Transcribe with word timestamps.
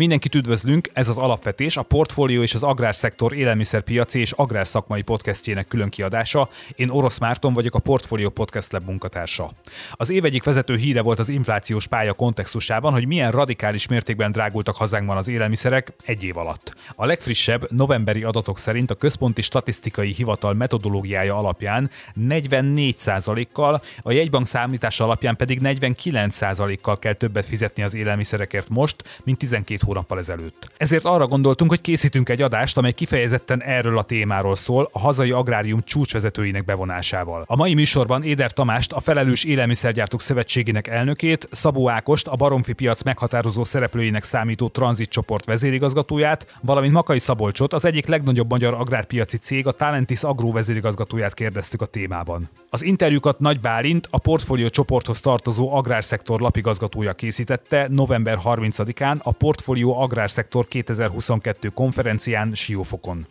Mindenkit 0.00 0.34
üdvözlünk, 0.34 0.88
ez 0.92 1.08
az 1.08 1.18
Alapvetés, 1.18 1.76
a 1.76 1.82
Portfólió 1.82 2.42
és 2.42 2.54
az 2.54 2.62
Agrárszektor 2.62 3.32
élelmiszerpiaci 3.32 4.20
és 4.20 4.32
agrárszakmai 4.32 5.02
podcastjének 5.02 5.68
külön 5.68 5.88
kiadása. 5.88 6.48
Én 6.74 6.90
Orosz 6.90 7.18
Márton 7.18 7.52
vagyok, 7.52 7.74
a 7.74 7.78
Portfólió 7.78 8.28
Podcast 8.28 8.72
Lab 8.72 8.84
munkatársa. 8.84 9.50
Az 9.92 10.10
év 10.10 10.24
egyik 10.24 10.44
vezető 10.44 10.76
híre 10.76 11.02
volt 11.02 11.18
az 11.18 11.28
inflációs 11.28 11.86
pálya 11.86 12.12
kontextusában, 12.12 12.92
hogy 12.92 13.06
milyen 13.06 13.30
radikális 13.30 13.88
mértékben 13.88 14.32
drágultak 14.32 14.76
hazánkban 14.76 15.16
az 15.16 15.28
élelmiszerek 15.28 15.92
egy 16.04 16.24
év 16.24 16.36
alatt. 16.36 16.74
A 16.94 17.06
legfrissebb 17.06 17.70
novemberi 17.70 18.22
adatok 18.22 18.58
szerint 18.58 18.90
a 18.90 18.94
Központi 18.94 19.42
Statisztikai 19.42 20.12
Hivatal 20.12 20.54
metodológiája 20.54 21.36
alapján 21.36 21.90
44%-kal, 22.20 23.80
a 24.02 24.12
jegybank 24.12 24.46
számítása 24.46 25.04
alapján 25.04 25.36
pedig 25.36 25.60
49%-kal 25.62 26.98
kell 26.98 27.14
többet 27.14 27.44
fizetni 27.44 27.82
az 27.82 27.94
élelmiszerekért 27.94 28.68
most, 28.68 29.20
mint 29.24 29.38
12 29.38 29.88
hónappal 29.90 30.18
ezelőtt. 30.18 30.72
Ezért 30.76 31.04
arra 31.04 31.26
gondoltunk, 31.26 31.70
hogy 31.70 31.80
készítünk 31.80 32.28
egy 32.28 32.42
adást, 32.42 32.76
amely 32.76 32.92
kifejezetten 32.92 33.62
erről 33.62 33.98
a 33.98 34.02
témáról 34.02 34.56
szól, 34.56 34.88
a 34.92 34.98
hazai 34.98 35.30
agrárium 35.30 35.82
csúcsvezetőinek 35.82 36.64
bevonásával. 36.64 37.44
A 37.46 37.56
mai 37.56 37.74
műsorban 37.74 38.22
Éder 38.22 38.52
Tamást, 38.52 38.92
a 38.92 39.00
Felelős 39.00 39.44
Élelmiszergyártók 39.44 40.22
Szövetségének 40.22 40.86
elnökét, 40.86 41.48
Szabó 41.50 41.88
Ákost, 41.88 42.26
a 42.26 42.36
Baromfi 42.36 42.72
piac 42.72 43.02
meghatározó 43.02 43.64
szereplőinek 43.64 44.24
számító 44.24 44.68
tranzitcsoport 44.68 45.44
vezérigazgatóját, 45.44 46.54
valamint 46.60 46.92
Makai 46.92 47.18
Szabolcsot, 47.18 47.72
az 47.72 47.84
egyik 47.84 48.06
legnagyobb 48.06 48.50
magyar 48.50 48.74
agrárpiaci 48.74 49.36
cég, 49.36 49.66
a 49.66 49.72
Talentis 49.72 50.22
Agro 50.22 50.52
vezérigazgatóját 50.52 51.34
kérdeztük 51.34 51.82
a 51.82 51.86
témában. 51.86 52.48
Az 52.70 52.82
interjúkat 52.82 53.38
Nagy 53.38 53.60
Bálint, 53.60 54.08
a 54.10 54.18
portfólió 54.18 54.68
csoporthoz 54.68 55.20
tartozó 55.20 55.74
agrárszektor 55.74 56.40
lapigazgatója 56.40 57.12
készítette 57.12 57.86
november 57.88 58.38
30-án 58.44 59.22
a 59.22 59.32
Portfólió 59.32 59.79
Portfólió 59.80 60.02
Agrárszektor 60.02 60.68
2022 60.68 61.68
konferencián 61.68 62.54
Siófokon. 62.54 63.26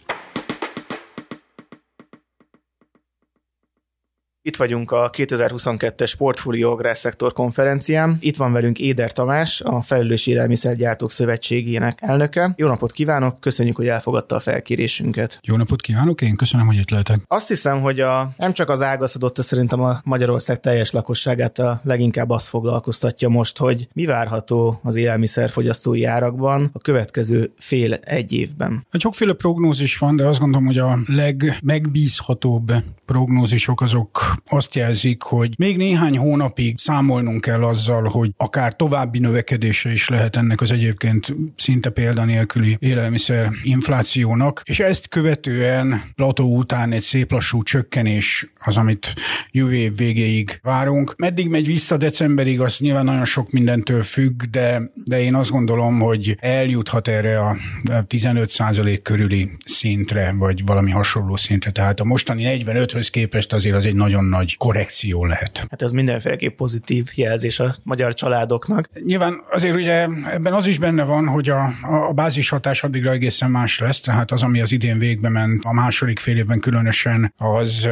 Itt 4.41 4.55
vagyunk 4.55 4.91
a 4.91 5.09
2022-es 5.09 6.13
Portfólió 6.17 6.71
Agrárszektor 6.71 7.33
konferencián. 7.33 8.17
Itt 8.19 8.35
van 8.35 8.51
velünk 8.51 8.79
Éder 8.79 9.13
Tamás, 9.13 9.61
a 9.61 9.81
Felelős 9.81 10.27
Élelmiszergyártók 10.27 11.11
Szövetségének 11.11 11.97
elnöke. 12.01 12.53
Jó 12.55 12.67
napot 12.67 12.91
kívánok, 12.91 13.39
köszönjük, 13.39 13.75
hogy 13.75 13.87
elfogadta 13.87 14.35
a 14.35 14.39
felkérésünket. 14.39 15.39
Jó 15.41 15.55
napot 15.55 15.81
kívánok, 15.81 16.21
én 16.21 16.35
köszönöm, 16.35 16.65
hogy 16.65 16.75
itt 16.75 16.89
lehetek. 16.89 17.19
Azt 17.27 17.47
hiszem, 17.47 17.81
hogy 17.81 17.99
a, 17.99 18.31
nem 18.37 18.53
csak 18.53 18.69
az 18.69 18.81
ágazatot, 18.81 19.35
de 19.35 19.41
szerintem 19.41 19.81
a 19.81 19.99
Magyarország 20.03 20.59
teljes 20.59 20.91
lakosságát 20.91 21.59
a 21.59 21.81
leginkább 21.83 22.29
azt 22.29 22.47
foglalkoztatja 22.47 23.29
most, 23.29 23.57
hogy 23.57 23.87
mi 23.93 24.05
várható 24.05 24.79
az 24.83 24.95
élelmiszerfogyasztói 24.95 26.03
árakban 26.03 26.69
a 26.73 26.79
következő 26.79 27.53
fél 27.57 27.93
egy 27.93 28.33
évben. 28.33 28.85
Hát 28.89 29.01
sokféle 29.01 29.33
prognózis 29.33 29.97
van, 29.97 30.15
de 30.15 30.25
azt 30.25 30.39
gondolom, 30.39 30.65
hogy 30.65 30.77
a 30.77 30.99
legmegbízhatóbb 31.05 32.71
prognózisok 33.05 33.81
azok 33.81 34.28
azt 34.49 34.75
jelzik, 34.75 35.21
hogy 35.21 35.53
még 35.57 35.77
néhány 35.77 36.17
hónapig 36.17 36.77
számolnunk 36.77 37.41
kell 37.41 37.63
azzal, 37.63 38.03
hogy 38.03 38.31
akár 38.37 38.75
további 38.75 39.19
növekedése 39.19 39.91
is 39.91 40.09
lehet 40.09 40.35
ennek 40.35 40.61
az 40.61 40.71
egyébként 40.71 41.35
szinte 41.55 41.89
példanélküli 41.89 42.77
élelmiszer 42.79 43.49
inflációnak, 43.63 44.61
és 44.65 44.79
ezt 44.79 45.07
követően 45.07 46.03
plató 46.15 46.57
után 46.57 46.91
egy 46.91 47.01
szép 47.01 47.31
lassú 47.31 47.63
csökkenés 47.63 48.51
az, 48.59 48.77
amit 48.77 49.13
jövő 49.51 49.73
év 49.73 49.95
végéig 49.95 50.59
várunk. 50.63 51.13
Meddig 51.17 51.49
megy 51.49 51.65
vissza 51.65 51.97
decemberig, 51.97 52.61
az 52.61 52.77
nyilván 52.77 53.05
nagyon 53.05 53.25
sok 53.25 53.51
mindentől 53.51 54.01
függ, 54.01 54.43
de, 54.43 54.91
de 54.93 55.21
én 55.21 55.35
azt 55.35 55.49
gondolom, 55.49 55.99
hogy 55.99 56.37
eljuthat 56.39 57.07
erre 57.07 57.39
a 57.39 57.57
15% 57.85 58.99
körüli 59.03 59.51
szintre, 59.65 60.33
vagy 60.37 60.65
valami 60.65 60.91
hasonló 60.91 61.35
szintre. 61.35 61.71
Tehát 61.71 61.99
a 61.99 62.03
mostani 62.03 62.63
45-höz 62.65 63.07
képest 63.11 63.53
azért 63.53 63.75
az 63.75 63.85
egy 63.85 63.95
nagyon 63.95 64.18
nagy 64.25 64.57
korrekció 64.57 65.25
lehet. 65.25 65.65
Hát 65.69 65.81
ez 65.81 65.91
mindenféleképp 65.91 66.57
pozitív 66.57 67.11
jelzés 67.15 67.59
a 67.59 67.75
magyar 67.83 68.13
családoknak. 68.13 68.89
Nyilván 69.03 69.41
azért 69.51 69.75
ugye 69.75 70.07
ebben 70.31 70.53
az 70.53 70.65
is 70.65 70.79
benne 70.79 71.03
van, 71.03 71.27
hogy 71.27 71.49
a, 71.49 71.73
a 72.07 72.13
bázis 72.13 72.49
hatás 72.49 72.83
addigra 72.83 73.11
egészen 73.11 73.51
más 73.51 73.79
lesz, 73.79 73.99
tehát 73.99 74.31
az, 74.31 74.43
ami 74.43 74.61
az 74.61 74.71
idén 74.71 74.99
végbe 74.99 75.29
ment, 75.29 75.65
a 75.65 75.73
második 75.73 76.19
fél 76.19 76.37
évben 76.37 76.59
különösen, 76.59 77.33
az 77.37 77.87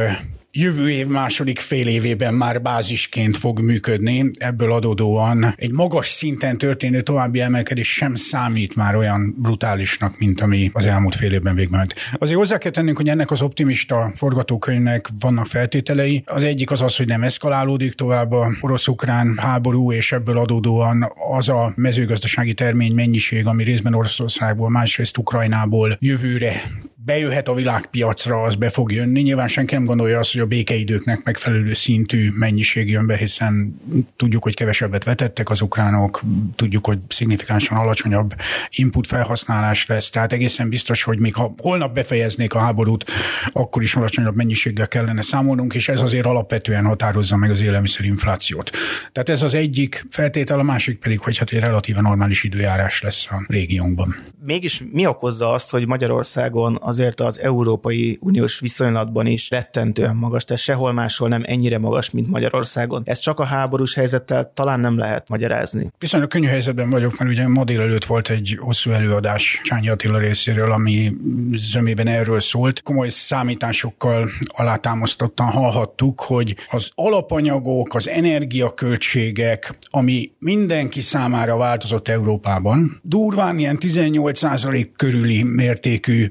jövő 0.60 0.90
év 0.90 1.06
második 1.06 1.58
fél 1.58 1.88
évében 1.88 2.34
már 2.34 2.62
bázisként 2.62 3.36
fog 3.36 3.60
működni. 3.60 4.30
Ebből 4.38 4.72
adódóan 4.72 5.54
egy 5.56 5.72
magas 5.72 6.08
szinten 6.08 6.58
történő 6.58 7.00
további 7.00 7.40
emelkedés 7.40 7.92
sem 7.92 8.14
számít 8.14 8.76
már 8.76 8.96
olyan 8.96 9.34
brutálisnak, 9.38 10.18
mint 10.18 10.40
ami 10.40 10.70
az 10.72 10.86
elmúlt 10.86 11.14
fél 11.14 11.32
évben 11.32 11.54
végben 11.54 11.78
ment. 11.78 11.94
Azért 12.14 12.38
hozzá 12.38 12.58
kell 12.58 12.70
tennünk, 12.70 12.96
hogy 12.96 13.08
ennek 13.08 13.30
az 13.30 13.42
optimista 13.42 14.12
forgatókönyvnek 14.14 15.08
vannak 15.18 15.46
feltételei. 15.46 16.22
Az 16.26 16.44
egyik 16.44 16.70
az 16.70 16.80
az, 16.80 16.96
hogy 16.96 17.06
nem 17.06 17.22
eszkalálódik 17.22 17.94
tovább 17.94 18.32
a 18.32 18.50
orosz-ukrán 18.60 19.34
háború, 19.36 19.92
és 19.92 20.12
ebből 20.12 20.38
adódóan 20.38 21.12
az 21.36 21.48
a 21.48 21.72
mezőgazdasági 21.76 22.54
termény 22.54 22.94
mennyiség, 22.94 23.46
ami 23.46 23.64
részben 23.64 23.94
Oroszországból, 23.94 24.70
másrészt 24.70 25.18
Ukrajnából 25.18 25.96
jövőre 26.00 26.62
bejöhet 27.04 27.48
a 27.48 27.54
világpiacra, 27.54 28.42
az 28.42 28.54
be 28.54 28.70
fog 28.70 28.92
jönni. 28.92 29.20
Nyilván 29.20 29.48
senki 29.48 29.74
nem 29.74 29.84
gondolja 29.84 30.18
azt, 30.18 30.32
hogy 30.32 30.40
a 30.40 30.46
békeidőknek 30.46 31.24
megfelelő 31.24 31.72
szintű 31.72 32.30
mennyiség 32.34 32.90
jön 32.90 33.06
be, 33.06 33.16
hiszen 33.16 33.80
tudjuk, 34.16 34.42
hogy 34.42 34.54
kevesebbet 34.54 35.04
vetettek 35.04 35.50
az 35.50 35.60
ukránok, 35.60 36.22
tudjuk, 36.56 36.86
hogy 36.86 36.98
szignifikánsan 37.08 37.76
alacsonyabb 37.76 38.34
input 38.70 39.06
felhasználás 39.06 39.86
lesz, 39.86 40.10
tehát 40.10 40.32
egészen 40.32 40.68
biztos, 40.68 41.02
hogy 41.02 41.18
még 41.18 41.34
ha 41.34 41.54
holnap 41.58 41.94
befejeznék 41.94 42.54
a 42.54 42.58
háborút, 42.58 43.04
akkor 43.52 43.82
is 43.82 43.94
alacsonyabb 43.94 44.36
mennyiséggel 44.36 44.88
kellene 44.88 45.22
számolnunk, 45.22 45.74
és 45.74 45.88
ez 45.88 46.00
azért 46.00 46.26
alapvetően 46.26 46.84
határozza 46.84 47.36
meg 47.36 47.50
az 47.50 47.60
élelmiszerinflációt. 47.60 48.70
Tehát 49.12 49.28
ez 49.28 49.42
az 49.42 49.54
egyik 49.54 50.06
feltétel, 50.10 50.58
a 50.58 50.62
másik 50.62 50.98
pedig, 50.98 51.18
hogy 51.18 51.38
hát 51.38 51.50
egy 51.50 51.60
relatíve 51.60 52.00
normális 52.00 52.44
időjárás 52.44 53.02
lesz 53.02 53.26
a 53.30 53.44
régiónkban. 53.48 54.16
Mégis 54.44 54.82
mi 54.92 55.06
okozza 55.06 55.52
azt, 55.52 55.70
hogy 55.70 55.86
Magyarországon 55.86 56.78
azért 56.98 57.20
az 57.20 57.40
Európai 57.40 58.18
Uniós 58.20 58.60
viszonylatban 58.60 59.26
is 59.26 59.50
rettentően 59.50 60.16
magas, 60.16 60.44
tehát 60.44 60.62
sehol 60.62 60.92
máshol 60.92 61.28
nem 61.28 61.42
ennyire 61.46 61.78
magas, 61.78 62.10
mint 62.10 62.28
Magyarországon. 62.28 63.02
Ez 63.04 63.18
csak 63.18 63.40
a 63.40 63.44
háborús 63.44 63.94
helyzettel 63.94 64.52
talán 64.54 64.80
nem 64.80 64.98
lehet 64.98 65.28
magyarázni. 65.28 65.90
Viszonylag 65.98 66.28
könnyű 66.28 66.46
helyzetben 66.46 66.90
vagyok, 66.90 67.18
mert 67.18 67.30
ugye 67.30 67.48
ma 67.48 67.64
délelőtt 67.64 68.04
volt 68.04 68.30
egy 68.30 68.56
hosszú 68.60 68.90
előadás 68.90 69.60
Csányi 69.64 69.88
Attila 69.88 70.18
részéről, 70.18 70.72
ami 70.72 71.12
zömében 71.52 72.06
erről 72.06 72.40
szólt. 72.40 72.82
Komoly 72.82 73.08
számításokkal 73.08 74.30
alátámasztottan 74.46 75.46
hallhattuk, 75.46 76.20
hogy 76.20 76.56
az 76.70 76.90
alapanyagok, 76.94 77.94
az 77.94 78.08
energiaköltségek, 78.08 79.78
ami 79.90 80.30
mindenki 80.38 81.00
számára 81.00 81.56
változott 81.56 82.08
Európában, 82.08 83.00
durván 83.02 83.58
ilyen 83.58 83.78
18% 83.80 84.88
körüli 84.96 85.42
mértékű 85.42 86.28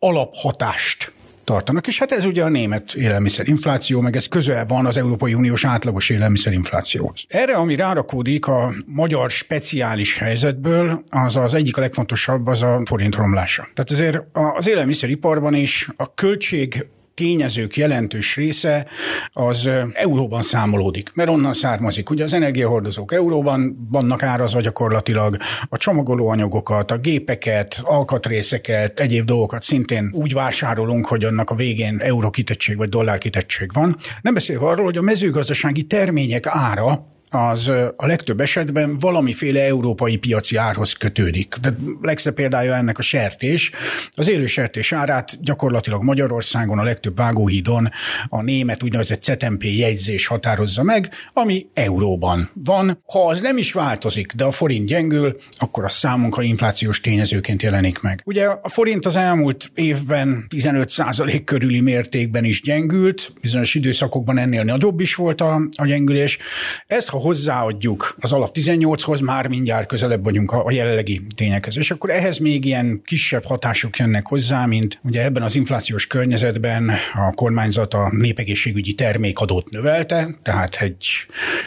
alaphatást 0.00 1.12
tartanak, 1.44 1.86
és 1.86 1.98
hát 1.98 2.12
ez 2.12 2.24
ugye 2.24 2.44
a 2.44 2.48
német 2.48 2.94
élelmiszerinfláció, 2.94 4.00
meg 4.00 4.16
ez 4.16 4.26
közel 4.26 4.66
van 4.66 4.86
az 4.86 4.96
Európai 4.96 5.34
Uniós 5.34 5.64
átlagos 5.64 6.10
élelmiszerinflációhoz. 6.10 7.24
Erre, 7.28 7.54
ami 7.54 7.74
rárakódik 7.74 8.46
a 8.46 8.72
magyar 8.86 9.30
speciális 9.30 10.18
helyzetből, 10.18 11.04
az 11.10 11.36
az 11.36 11.54
egyik 11.54 11.76
a 11.76 11.80
legfontosabb, 11.80 12.46
az 12.46 12.62
a 12.62 12.82
forint 12.84 13.14
romlása. 13.14 13.62
Tehát 13.74 13.90
azért 13.90 14.20
az 14.32 14.68
élelmiszeriparban 14.68 15.54
is 15.54 15.88
a 15.96 16.14
költség 16.14 16.86
tényezők 17.20 17.76
jelentős 17.76 18.36
része 18.36 18.86
az 19.32 19.68
euróban 19.92 20.42
számolódik, 20.42 21.10
mert 21.14 21.28
onnan 21.28 21.52
származik. 21.52 22.10
Ugye 22.10 22.24
az 22.24 22.32
energiahordozók 22.32 23.12
euróban 23.12 23.88
vannak 23.90 24.22
árazva 24.22 24.60
gyakorlatilag, 24.60 25.36
a 25.68 25.76
csomagolóanyagokat, 25.76 26.90
a 26.90 26.98
gépeket, 26.98 27.80
alkatrészeket, 27.82 29.00
egyéb 29.00 29.24
dolgokat 29.24 29.62
szintén 29.62 30.10
úgy 30.14 30.32
vásárolunk, 30.32 31.06
hogy 31.06 31.24
annak 31.24 31.50
a 31.50 31.54
végén 31.54 31.98
euró 31.98 32.30
kitettség 32.30 32.76
vagy 32.76 32.88
dollár 32.88 33.18
kitettség 33.18 33.72
van. 33.72 33.96
Nem 34.22 34.34
beszélve 34.34 34.66
arról, 34.66 34.84
hogy 34.84 34.96
a 34.96 35.02
mezőgazdasági 35.02 35.82
termények 35.82 36.46
ára 36.46 37.06
az 37.30 37.68
a 37.96 38.06
legtöbb 38.06 38.40
esetben 38.40 38.98
valamiféle 38.98 39.64
európai 39.64 40.16
piaci 40.16 40.56
árhoz 40.56 40.92
kötődik. 40.92 41.54
De 41.54 41.74
legszebb 42.00 42.34
példája 42.34 42.74
ennek 42.74 42.98
a 42.98 43.02
sertés. 43.02 43.70
Az 44.10 44.28
élő 44.28 44.46
sertés 44.46 44.92
árát 44.92 45.42
gyakorlatilag 45.42 46.02
Magyarországon 46.02 46.78
a 46.78 46.82
legtöbb 46.82 47.16
vágóhídon 47.16 47.88
a 48.28 48.42
német 48.42 48.82
úgynevezett 48.82 49.22
CTMP 49.22 49.64
jegyzés 49.64 50.26
határozza 50.26 50.82
meg, 50.82 51.10
ami 51.32 51.66
euróban 51.74 52.50
van. 52.64 53.02
Ha 53.06 53.26
az 53.26 53.40
nem 53.40 53.56
is 53.56 53.72
változik, 53.72 54.32
de 54.32 54.44
a 54.44 54.50
forint 54.50 54.86
gyengül, 54.86 55.36
akkor 55.58 55.84
a 55.84 55.88
számunkra 55.88 56.42
inflációs 56.42 57.00
tényezőként 57.00 57.62
jelenik 57.62 58.00
meg. 58.00 58.22
Ugye 58.24 58.46
a 58.46 58.68
forint 58.68 59.06
az 59.06 59.16
elmúlt 59.16 59.70
évben 59.74 60.46
15% 60.56 61.42
körüli 61.44 61.80
mértékben 61.80 62.44
is 62.44 62.62
gyengült, 62.62 63.32
bizonyos 63.40 63.74
időszakokban 63.74 64.38
ennél 64.38 64.64
nagyobb 64.64 65.00
is 65.00 65.14
volt 65.14 65.40
a, 65.40 65.60
a 65.76 65.86
gyengülés. 65.86 66.38
Ezt, 66.86 67.08
ha 67.08 67.19
hozzáadjuk 67.20 68.16
az 68.20 68.32
alap 68.32 68.50
18-hoz, 68.54 69.20
már 69.20 69.48
mindjárt 69.48 69.86
közelebb 69.86 70.24
vagyunk 70.24 70.52
a, 70.52 70.64
a 70.64 70.70
jelenlegi 70.70 71.20
tényekhez. 71.36 71.76
És 71.76 71.90
akkor 71.90 72.10
ehhez 72.10 72.38
még 72.38 72.64
ilyen 72.64 73.02
kisebb 73.04 73.44
hatások 73.44 73.96
jönnek 73.96 74.26
hozzá, 74.26 74.66
mint 74.66 74.98
ugye 75.02 75.24
ebben 75.24 75.42
az 75.42 75.54
inflációs 75.54 76.06
környezetben 76.06 76.90
a 77.14 77.32
kormányzat 77.34 77.94
a 77.94 78.08
népegészségügyi 78.12 78.94
termékadót 78.94 79.70
növelte, 79.70 80.28
tehát 80.42 80.76
egy 80.80 81.06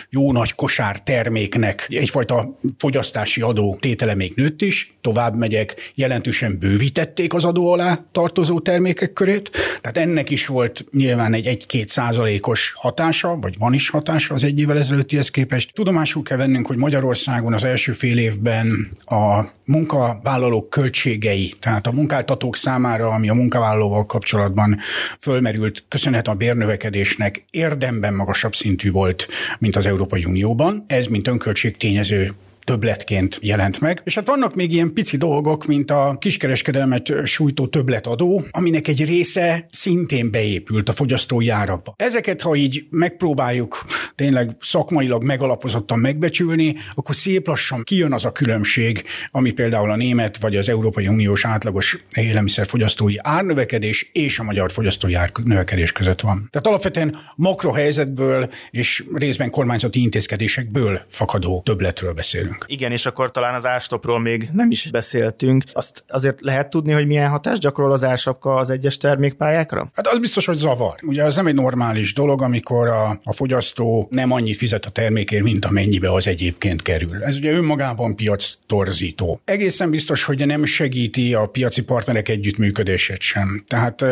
jó 0.09 0.31
nagy 0.31 0.55
kosár 0.55 0.99
terméknek 0.99 1.85
egyfajta 1.89 2.59
fogyasztási 2.77 3.41
adó 3.41 3.77
tétele 3.79 4.15
még 4.15 4.33
nőtt 4.35 4.61
is, 4.61 4.92
tovább 5.03 5.35
megyek, 5.35 5.91
jelentősen 5.95 6.57
bővítették 6.59 7.33
az 7.33 7.43
adó 7.43 7.71
alá 7.71 8.03
tartozó 8.11 8.59
termékek 8.59 9.13
körét, 9.13 9.51
tehát 9.81 9.97
ennek 9.97 10.29
is 10.29 10.45
volt 10.45 10.85
nyilván 10.91 11.33
egy 11.33 11.65
1-2 11.69 11.87
százalékos 11.87 12.73
hatása, 12.75 13.35
vagy 13.41 13.55
van 13.57 13.73
is 13.73 13.89
hatása 13.89 14.33
az 14.33 14.43
egy 14.43 14.59
évvel 14.59 14.77
ezelőttihez 14.77 15.29
képest. 15.29 15.73
Tudomásul 15.73 16.23
kell 16.23 16.37
vennünk, 16.37 16.67
hogy 16.67 16.77
Magyarországon 16.77 17.53
az 17.53 17.63
első 17.63 17.91
fél 17.91 18.17
évben 18.17 18.89
a 19.05 19.45
munkavállalók 19.65 20.69
költségei, 20.69 21.53
tehát 21.59 21.87
a 21.87 21.91
munkáltatók 21.91 22.55
számára, 22.55 23.09
ami 23.09 23.29
a 23.29 23.33
munkavállalóval 23.33 24.05
kapcsolatban 24.05 24.79
fölmerült, 25.19 25.83
köszönhet 25.87 26.27
a 26.27 26.33
bérnövekedésnek 26.33 27.45
érdemben 27.51 28.13
magasabb 28.13 28.55
szintű 28.55 28.91
volt, 28.91 29.27
mint 29.59 29.75
az 29.75 29.85
Európai 29.85 30.25
Unióban. 30.25 30.85
Ez, 30.87 31.05
mint 31.05 31.27
önköltség 31.27 31.77
tényező 31.77 32.33
többletként 32.63 33.39
jelent 33.41 33.79
meg. 33.79 34.01
És 34.03 34.15
hát 34.15 34.27
vannak 34.27 34.55
még 34.55 34.73
ilyen 34.73 34.93
pici 34.93 35.17
dolgok, 35.17 35.65
mint 35.65 35.91
a 35.91 36.17
kiskereskedelmet 36.19 37.13
sújtó 37.25 37.67
többletadó, 37.67 38.45
aminek 38.51 38.87
egy 38.87 39.05
része 39.05 39.67
szintén 39.71 40.31
beépült 40.31 40.89
a 40.89 40.93
fogyasztói 40.93 41.49
árakba. 41.49 41.93
Ezeket, 41.97 42.41
ha 42.41 42.55
így 42.55 42.85
megpróbáljuk 42.89 43.85
tényleg 44.15 44.55
szakmailag 44.59 45.23
megalapozottan 45.23 45.99
megbecsülni, 45.99 46.75
akkor 46.93 47.15
szép 47.15 47.47
lassan 47.47 47.83
kijön 47.83 48.13
az 48.13 48.25
a 48.25 48.31
különbség, 48.31 49.03
ami 49.27 49.51
például 49.51 49.91
a 49.91 49.95
német 49.95 50.37
vagy 50.37 50.55
az 50.55 50.69
Európai 50.69 51.07
Uniós 51.07 51.45
átlagos 51.45 52.03
élelmiszerfogyasztói 52.15 53.15
árnövekedés 53.17 54.09
és 54.11 54.39
a 54.39 54.43
magyar 54.43 54.71
fogyasztói 54.71 55.13
árnövekedés 55.13 55.91
között 55.91 56.21
van. 56.21 56.47
Tehát 56.51 56.67
alapvetően 56.67 57.17
makrohelyzetből 57.35 58.49
és 58.71 59.03
részben 59.13 59.49
kormányzati 59.49 60.01
intézkedésekből 60.01 61.01
fakadó 61.07 61.61
többletről 61.65 62.13
beszélünk 62.13 62.52
beszélünk. 62.53 62.79
Igen, 62.79 62.91
és 62.91 63.05
akkor 63.05 63.31
talán 63.31 63.53
az 63.53 63.65
árstopról 63.65 64.19
még 64.19 64.49
nem 64.51 64.71
is 64.71 64.89
beszéltünk. 64.91 65.63
Azt 65.73 66.03
azért 66.07 66.41
lehet 66.41 66.69
tudni, 66.69 66.91
hogy 66.91 67.07
milyen 67.07 67.29
hatást 67.29 67.61
gyakorol 67.61 67.91
az 67.91 68.03
ársapka 68.03 68.53
az 68.53 68.69
egyes 68.69 68.97
termékpályákra? 68.97 69.91
Hát 69.93 70.07
az 70.07 70.19
biztos, 70.19 70.45
hogy 70.45 70.57
zavar. 70.57 70.95
Ugye 71.01 71.23
az 71.23 71.35
nem 71.35 71.47
egy 71.47 71.53
normális 71.53 72.13
dolog, 72.13 72.41
amikor 72.41 72.87
a, 72.87 73.19
a 73.23 73.33
fogyasztó 73.33 74.07
nem 74.11 74.31
annyit 74.31 74.57
fizet 74.57 74.85
a 74.85 74.89
termékért, 74.89 75.43
mint 75.43 75.65
amennyibe 75.65 76.13
az 76.13 76.27
egyébként 76.27 76.81
kerül. 76.81 77.23
Ez 77.23 77.35
ugye 77.35 77.51
önmagában 77.51 78.15
piac 78.15 78.53
torzító. 78.65 79.41
Egészen 79.45 79.89
biztos, 79.89 80.23
hogy 80.23 80.45
nem 80.45 80.65
segíti 80.65 81.33
a 81.33 81.45
piaci 81.45 81.83
partnerek 81.83 82.29
együttműködését 82.29 83.21
sem. 83.21 83.63
Tehát 83.67 84.05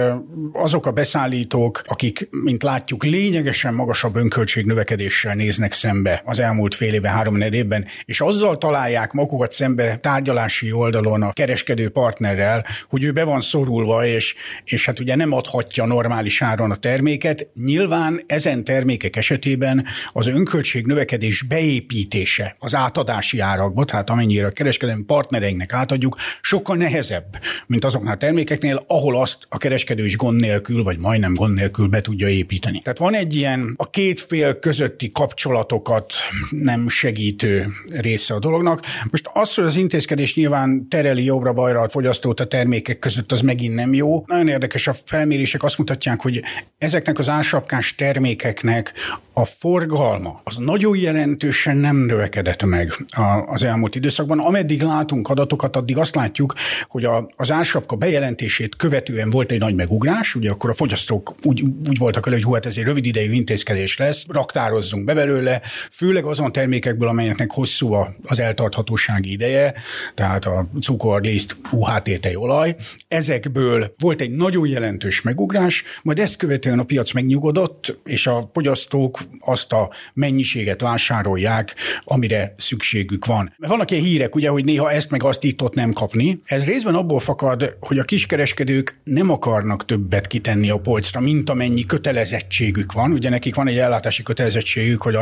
azok 0.53 0.85
a 0.85 0.91
beszállítók, 0.91 1.81
akik, 1.85 2.27
mint 2.31 2.63
látjuk, 2.63 3.03
lényegesen 3.03 3.73
magasabb 3.73 4.15
önköltség 4.15 4.65
növekedéssel 4.65 5.35
néznek 5.35 5.73
szembe 5.73 6.21
az 6.25 6.39
elmúlt 6.39 6.75
fél 6.75 6.93
évben, 6.93 7.11
három 7.11 7.35
évben, 7.53 7.85
és 8.05 8.21
azzal 8.31 8.57
találják 8.57 9.11
magukat 9.11 9.51
szembe 9.51 9.95
tárgyalási 9.95 10.71
oldalon 10.71 11.21
a 11.21 11.33
kereskedő 11.33 11.89
partnerrel, 11.89 12.65
hogy 12.89 13.03
ő 13.03 13.11
be 13.11 13.23
van 13.23 13.41
szorulva, 13.41 14.05
és, 14.05 14.35
és 14.63 14.85
hát 14.85 14.99
ugye 14.99 15.15
nem 15.15 15.31
adhatja 15.31 15.85
normális 15.85 16.41
áron 16.41 16.71
a 16.71 16.75
terméket. 16.75 17.47
Nyilván 17.55 18.23
ezen 18.27 18.63
termékek 18.63 19.15
esetében 19.15 19.85
az 20.13 20.27
önköltség 20.27 20.85
növekedés 20.85 21.41
beépítése 21.41 22.55
az 22.59 22.75
átadási 22.75 23.39
árakba, 23.39 23.85
tehát 23.85 24.09
amennyire 24.09 24.45
a 24.45 24.51
kereskedelmi 24.51 25.03
partnereinknek 25.03 25.73
átadjuk, 25.73 26.15
sokkal 26.41 26.75
nehezebb, 26.75 27.39
mint 27.67 27.85
azoknál 27.85 28.13
a 28.13 28.17
termékeknél, 28.17 28.83
ahol 28.87 29.17
azt 29.17 29.37
a 29.49 29.57
kereskedő 29.57 30.05
is 30.05 30.17
gond 30.17 30.39
nélkül, 30.39 30.83
vagy 30.83 30.97
majdnem 30.97 31.33
gond 31.33 31.55
nélkül 31.55 31.87
be 31.87 32.01
tudja 32.01 32.27
építeni. 32.27 32.79
Tehát 32.79 32.99
van 32.99 33.13
egy 33.15 33.35
ilyen 33.35 33.73
a 33.77 33.89
két 33.89 34.19
fél 34.19 34.59
közötti 34.59 35.11
kapcsolatokat 35.11 36.13
nem 36.49 36.89
segítő 36.89 37.67
rész 37.93 38.20
része 38.21 38.33
a 38.33 38.39
dolognak. 38.39 38.81
Most 39.12 39.29
az, 39.33 39.53
hogy 39.53 39.63
az 39.63 39.75
intézkedés 39.75 40.35
nyilván 40.35 40.88
tereli 40.88 41.23
jobbra-bajra 41.23 41.81
a 41.81 41.89
fogyasztót 41.89 42.39
a 42.39 42.45
termékek 42.45 43.00
között, 43.00 43.31
az 43.31 43.41
megint 43.41 43.75
nem 43.75 43.94
jó. 43.94 44.23
Nagyon 44.27 44.47
érdekes, 44.47 44.88
a 44.88 44.94
felmérések 45.06 45.63
azt 45.63 45.77
mutatják, 45.77 46.21
hogy 46.21 46.41
ezeknek 46.77 47.19
az 47.19 47.29
ársapkás 47.29 47.95
termékeknek 47.95 48.94
a 49.33 49.45
forgalma 49.45 50.41
az 50.44 50.56
nagyon 50.57 50.97
jelentősen 50.97 51.77
nem 51.77 51.95
növekedett 51.95 52.63
meg 52.65 53.06
az 53.45 53.63
elmúlt 53.63 53.95
időszakban. 53.95 54.39
Ameddig 54.39 54.81
látunk 54.81 55.27
adatokat, 55.29 55.75
addig 55.75 55.97
azt 55.97 56.15
látjuk, 56.15 56.53
hogy 56.88 57.06
a, 57.06 57.29
az 57.35 57.51
ársapka 57.51 57.95
bejelentését 57.95 58.75
követően 58.75 59.29
volt 59.29 59.51
egy 59.51 59.59
nagy 59.59 59.75
megugrás, 59.75 60.35
ugye 60.35 60.50
akkor 60.50 60.69
a 60.69 60.74
fogyasztók 60.74 61.35
úgy, 61.44 61.63
úgy 61.88 61.97
voltak 61.97 62.27
elő, 62.27 62.35
hogy 62.35 62.45
hú, 62.45 62.53
hát 62.53 62.65
ez 62.65 62.77
egy 62.77 62.83
rövid 62.83 63.06
idejű 63.06 63.31
intézkedés 63.31 63.97
lesz, 63.97 64.25
raktározzunk 64.27 65.06
be 65.06 65.13
belőle, 65.13 65.62
főleg 65.91 66.25
azon 66.25 66.51
termékekből, 66.51 67.07
amelyeknek 67.07 67.51
hosszú 67.51 67.94
a 67.94 68.10
az 68.23 68.39
eltarthatósági 68.39 69.31
ideje, 69.31 69.73
tehát 70.13 70.45
a 70.45 70.67
cukor, 70.81 71.21
liszt, 71.21 71.55
UHT 71.71 72.19
tejolaj. 72.19 72.75
Ezekből 73.07 73.93
volt 73.99 74.21
egy 74.21 74.31
nagyon 74.31 74.67
jelentős 74.67 75.21
megugrás, 75.21 75.83
majd 76.03 76.19
ezt 76.19 76.35
követően 76.35 76.79
a 76.79 76.83
piac 76.83 77.13
megnyugodott, 77.13 77.97
és 78.05 78.27
a 78.27 78.49
fogyasztók 78.53 79.19
azt 79.39 79.73
a 79.73 79.89
mennyiséget 80.13 80.81
vásárolják, 80.81 81.75
amire 82.03 82.53
szükségük 82.57 83.25
van. 83.25 83.53
Mert 83.57 83.71
vannak 83.71 83.91
ilyen 83.91 84.03
hírek, 84.03 84.35
ugye, 84.35 84.49
hogy 84.49 84.65
néha 84.65 84.91
ezt 84.91 85.09
meg 85.09 85.23
azt 85.23 85.43
itt 85.43 85.59
nem 85.73 85.93
kapni. 85.93 86.41
Ez 86.45 86.65
részben 86.65 86.95
abból 86.95 87.19
fakad, 87.19 87.75
hogy 87.79 87.99
a 87.99 88.03
kiskereskedők 88.03 88.99
nem 89.03 89.29
akarnak 89.29 89.85
többet 89.85 90.27
kitenni 90.27 90.69
a 90.69 90.79
polcra, 90.79 91.19
mint 91.19 91.49
amennyi 91.49 91.85
kötelezettségük 91.85 92.91
van. 92.91 93.11
Ugye 93.11 93.29
nekik 93.29 93.55
van 93.55 93.67
egy 93.67 93.77
ellátási 93.77 94.23
kötelezettségük, 94.23 95.01
hogy 95.01 95.15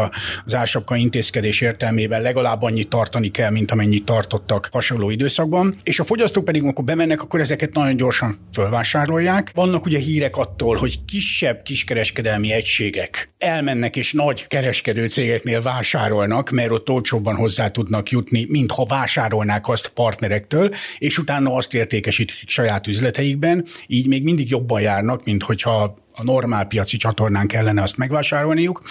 az 0.46 0.54
ársapka 0.54 0.96
intézkedés 0.96 1.62
értelmében 1.62 2.22
legalább 2.22 2.62
annyi 2.62 2.79
annyit 2.80 2.92
tartani 2.92 3.32
kell, 3.32 3.50
mint 3.50 3.72
amennyit 3.72 4.06
tartottak 4.06 4.70
hasonló 4.72 5.10
időszakban, 5.10 5.76
és 5.84 6.00
a 6.00 6.04
fogyasztók 6.04 6.46
pedig, 6.46 6.64
amikor 6.64 6.84
bemennek, 6.84 7.22
akkor 7.22 7.40
ezeket 7.40 7.74
nagyon 7.74 7.96
gyorsan 7.96 8.40
fölvásárolják. 8.54 9.52
Vannak 9.56 9.86
ugye 9.86 10.00
hírek 10.00 10.38
attól, 10.38 10.78
hogy 10.78 11.06
kisebb 11.06 11.62
kiskereskedelmi 11.64 12.52
egységek 12.52 13.30
elmennek 13.38 13.96
és 13.96 14.14
nagy 14.14 14.48
kereskedő 14.48 15.08
cégeknél 15.08 15.62
vásárolnak, 15.62 16.50
mert 16.50 16.72
ott 16.72 16.90
olcsóbban 16.90 17.36
hozzá 17.36 17.68
tudnak 17.68 18.10
jutni, 18.10 18.46
mintha 18.50 18.86
vásárolnák 18.86 19.68
azt 19.68 19.88
partnerektől, 19.88 20.70
és 20.98 21.18
utána 21.18 21.54
azt 21.54 21.74
értékesítik 21.74 22.50
saját 22.50 22.88
üzleteikben, 22.88 23.66
így 23.88 24.08
még 24.08 24.24
mindig 24.24 24.50
jobban 24.50 24.82
járnak, 24.82 25.24
mint 25.24 25.44
hogyha 25.44 25.98
a 26.20 26.24
normál 26.24 26.66
piaci 26.66 26.98
csatornán 26.98 27.48
kellene 27.48 27.82
azt 27.82 27.98
megvásárolniuk. 27.98 28.82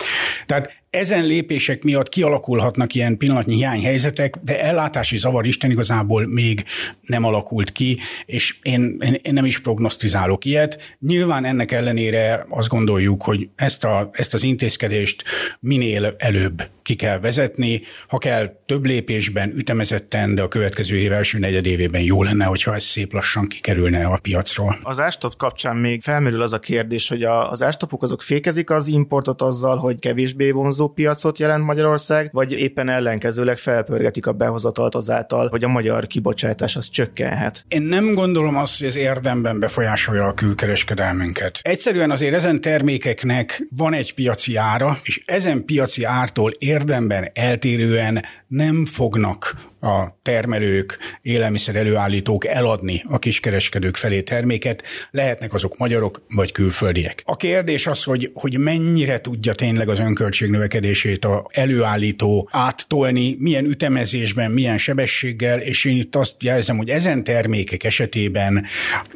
Tehát 0.46 0.70
ezen 0.90 1.24
lépések 1.24 1.82
miatt 1.82 2.08
kialakulhatnak 2.08 2.94
ilyen 2.94 3.16
pillanatnyi 3.16 3.54
hiányhelyzetek, 3.54 4.36
de 4.42 4.62
ellátási 4.62 5.18
zavar 5.18 5.46
Isten 5.46 5.70
igazából 5.70 6.26
még 6.26 6.64
nem 7.00 7.24
alakult 7.24 7.72
ki, 7.72 7.98
és 8.26 8.56
én, 8.62 8.96
én, 9.22 9.32
nem 9.34 9.44
is 9.44 9.60
prognosztizálok 9.60 10.44
ilyet. 10.44 10.96
Nyilván 11.00 11.44
ennek 11.44 11.72
ellenére 11.72 12.46
azt 12.48 12.68
gondoljuk, 12.68 13.22
hogy 13.22 13.48
ezt, 13.56 13.84
a, 13.84 14.10
ezt 14.12 14.34
az 14.34 14.42
intézkedést 14.42 15.24
minél 15.60 16.14
előbb 16.18 16.68
ki 16.88 16.94
kell 16.94 17.18
vezetni, 17.18 17.82
ha 18.08 18.18
kell 18.18 18.62
több 18.66 18.86
lépésben, 18.86 19.52
ütemezetten, 19.54 20.34
de 20.34 20.42
a 20.42 20.48
következő 20.48 20.96
év 20.96 21.12
első 21.12 21.38
negyedévében 21.38 22.00
jó 22.00 22.22
lenne, 22.22 22.44
hogyha 22.44 22.74
ez 22.74 22.82
szép 22.82 23.12
lassan 23.12 23.46
kikerülne 23.46 24.06
a 24.06 24.18
piacról. 24.22 24.78
Az 24.82 25.00
ástop 25.00 25.36
kapcsán 25.36 25.76
még 25.76 26.02
felmerül 26.02 26.42
az 26.42 26.52
a 26.52 26.58
kérdés, 26.58 27.08
hogy 27.08 27.22
az 27.22 27.62
ástopok 27.62 28.02
azok 28.02 28.22
fékezik 28.22 28.70
az 28.70 28.86
importot 28.86 29.42
azzal, 29.42 29.76
hogy 29.76 29.98
kevésbé 29.98 30.50
vonzó 30.78 30.92
piacot 30.94 31.38
jelent 31.38 31.64
Magyarország, 31.64 32.28
vagy 32.32 32.52
éppen 32.52 32.88
ellenkezőleg 32.88 33.56
felpörgetik 33.56 34.26
a 34.26 34.32
behozatalt 34.32 34.94
azáltal, 34.94 35.48
hogy 35.48 35.64
a 35.64 35.68
magyar 35.68 36.06
kibocsátás 36.06 36.76
az 36.76 36.88
csökkenhet. 36.88 37.64
Én 37.68 37.82
nem 37.82 38.12
gondolom 38.12 38.56
azt, 38.56 38.78
hogy 38.78 38.86
ez 38.86 38.96
érdemben 38.96 39.60
befolyásolja 39.60 40.24
a 40.24 40.34
külkereskedelmünket. 40.34 41.58
Egyszerűen 41.62 42.10
azért 42.10 42.34
ezen 42.34 42.60
termékeknek 42.60 43.62
van 43.76 43.94
egy 43.94 44.14
piaci 44.14 44.56
ára, 44.56 44.98
és 45.02 45.20
ezen 45.24 45.64
piaci 45.64 46.04
ártól 46.04 46.52
érdemben 46.58 47.30
eltérően 47.34 48.24
nem 48.48 48.84
fognak 48.86 49.54
a 49.80 50.20
termelők, 50.22 50.98
élelmiszer 51.22 51.76
előállítók 51.76 52.46
eladni 52.46 53.04
a 53.08 53.18
kiskereskedők 53.18 53.96
felé 53.96 54.22
terméket, 54.22 54.82
lehetnek 55.10 55.54
azok 55.54 55.76
magyarok 55.76 56.22
vagy 56.28 56.52
külföldiek. 56.52 57.22
A 57.24 57.36
kérdés 57.36 57.86
az, 57.86 58.02
hogy, 58.02 58.30
hogy 58.34 58.58
mennyire 58.58 59.20
tudja 59.20 59.54
tényleg 59.54 59.88
az 59.88 59.98
önköltség 59.98 60.50
növekedését 60.50 61.24
a 61.24 61.46
előállító 61.50 62.48
áttolni, 62.52 63.36
milyen 63.38 63.64
ütemezésben, 63.64 64.50
milyen 64.50 64.78
sebességgel, 64.78 65.60
és 65.60 65.84
én 65.84 65.96
itt 65.96 66.16
azt 66.16 66.42
jelzem, 66.42 66.76
hogy 66.76 66.88
ezen 66.88 67.24
termékek 67.24 67.84
esetében 67.84 68.66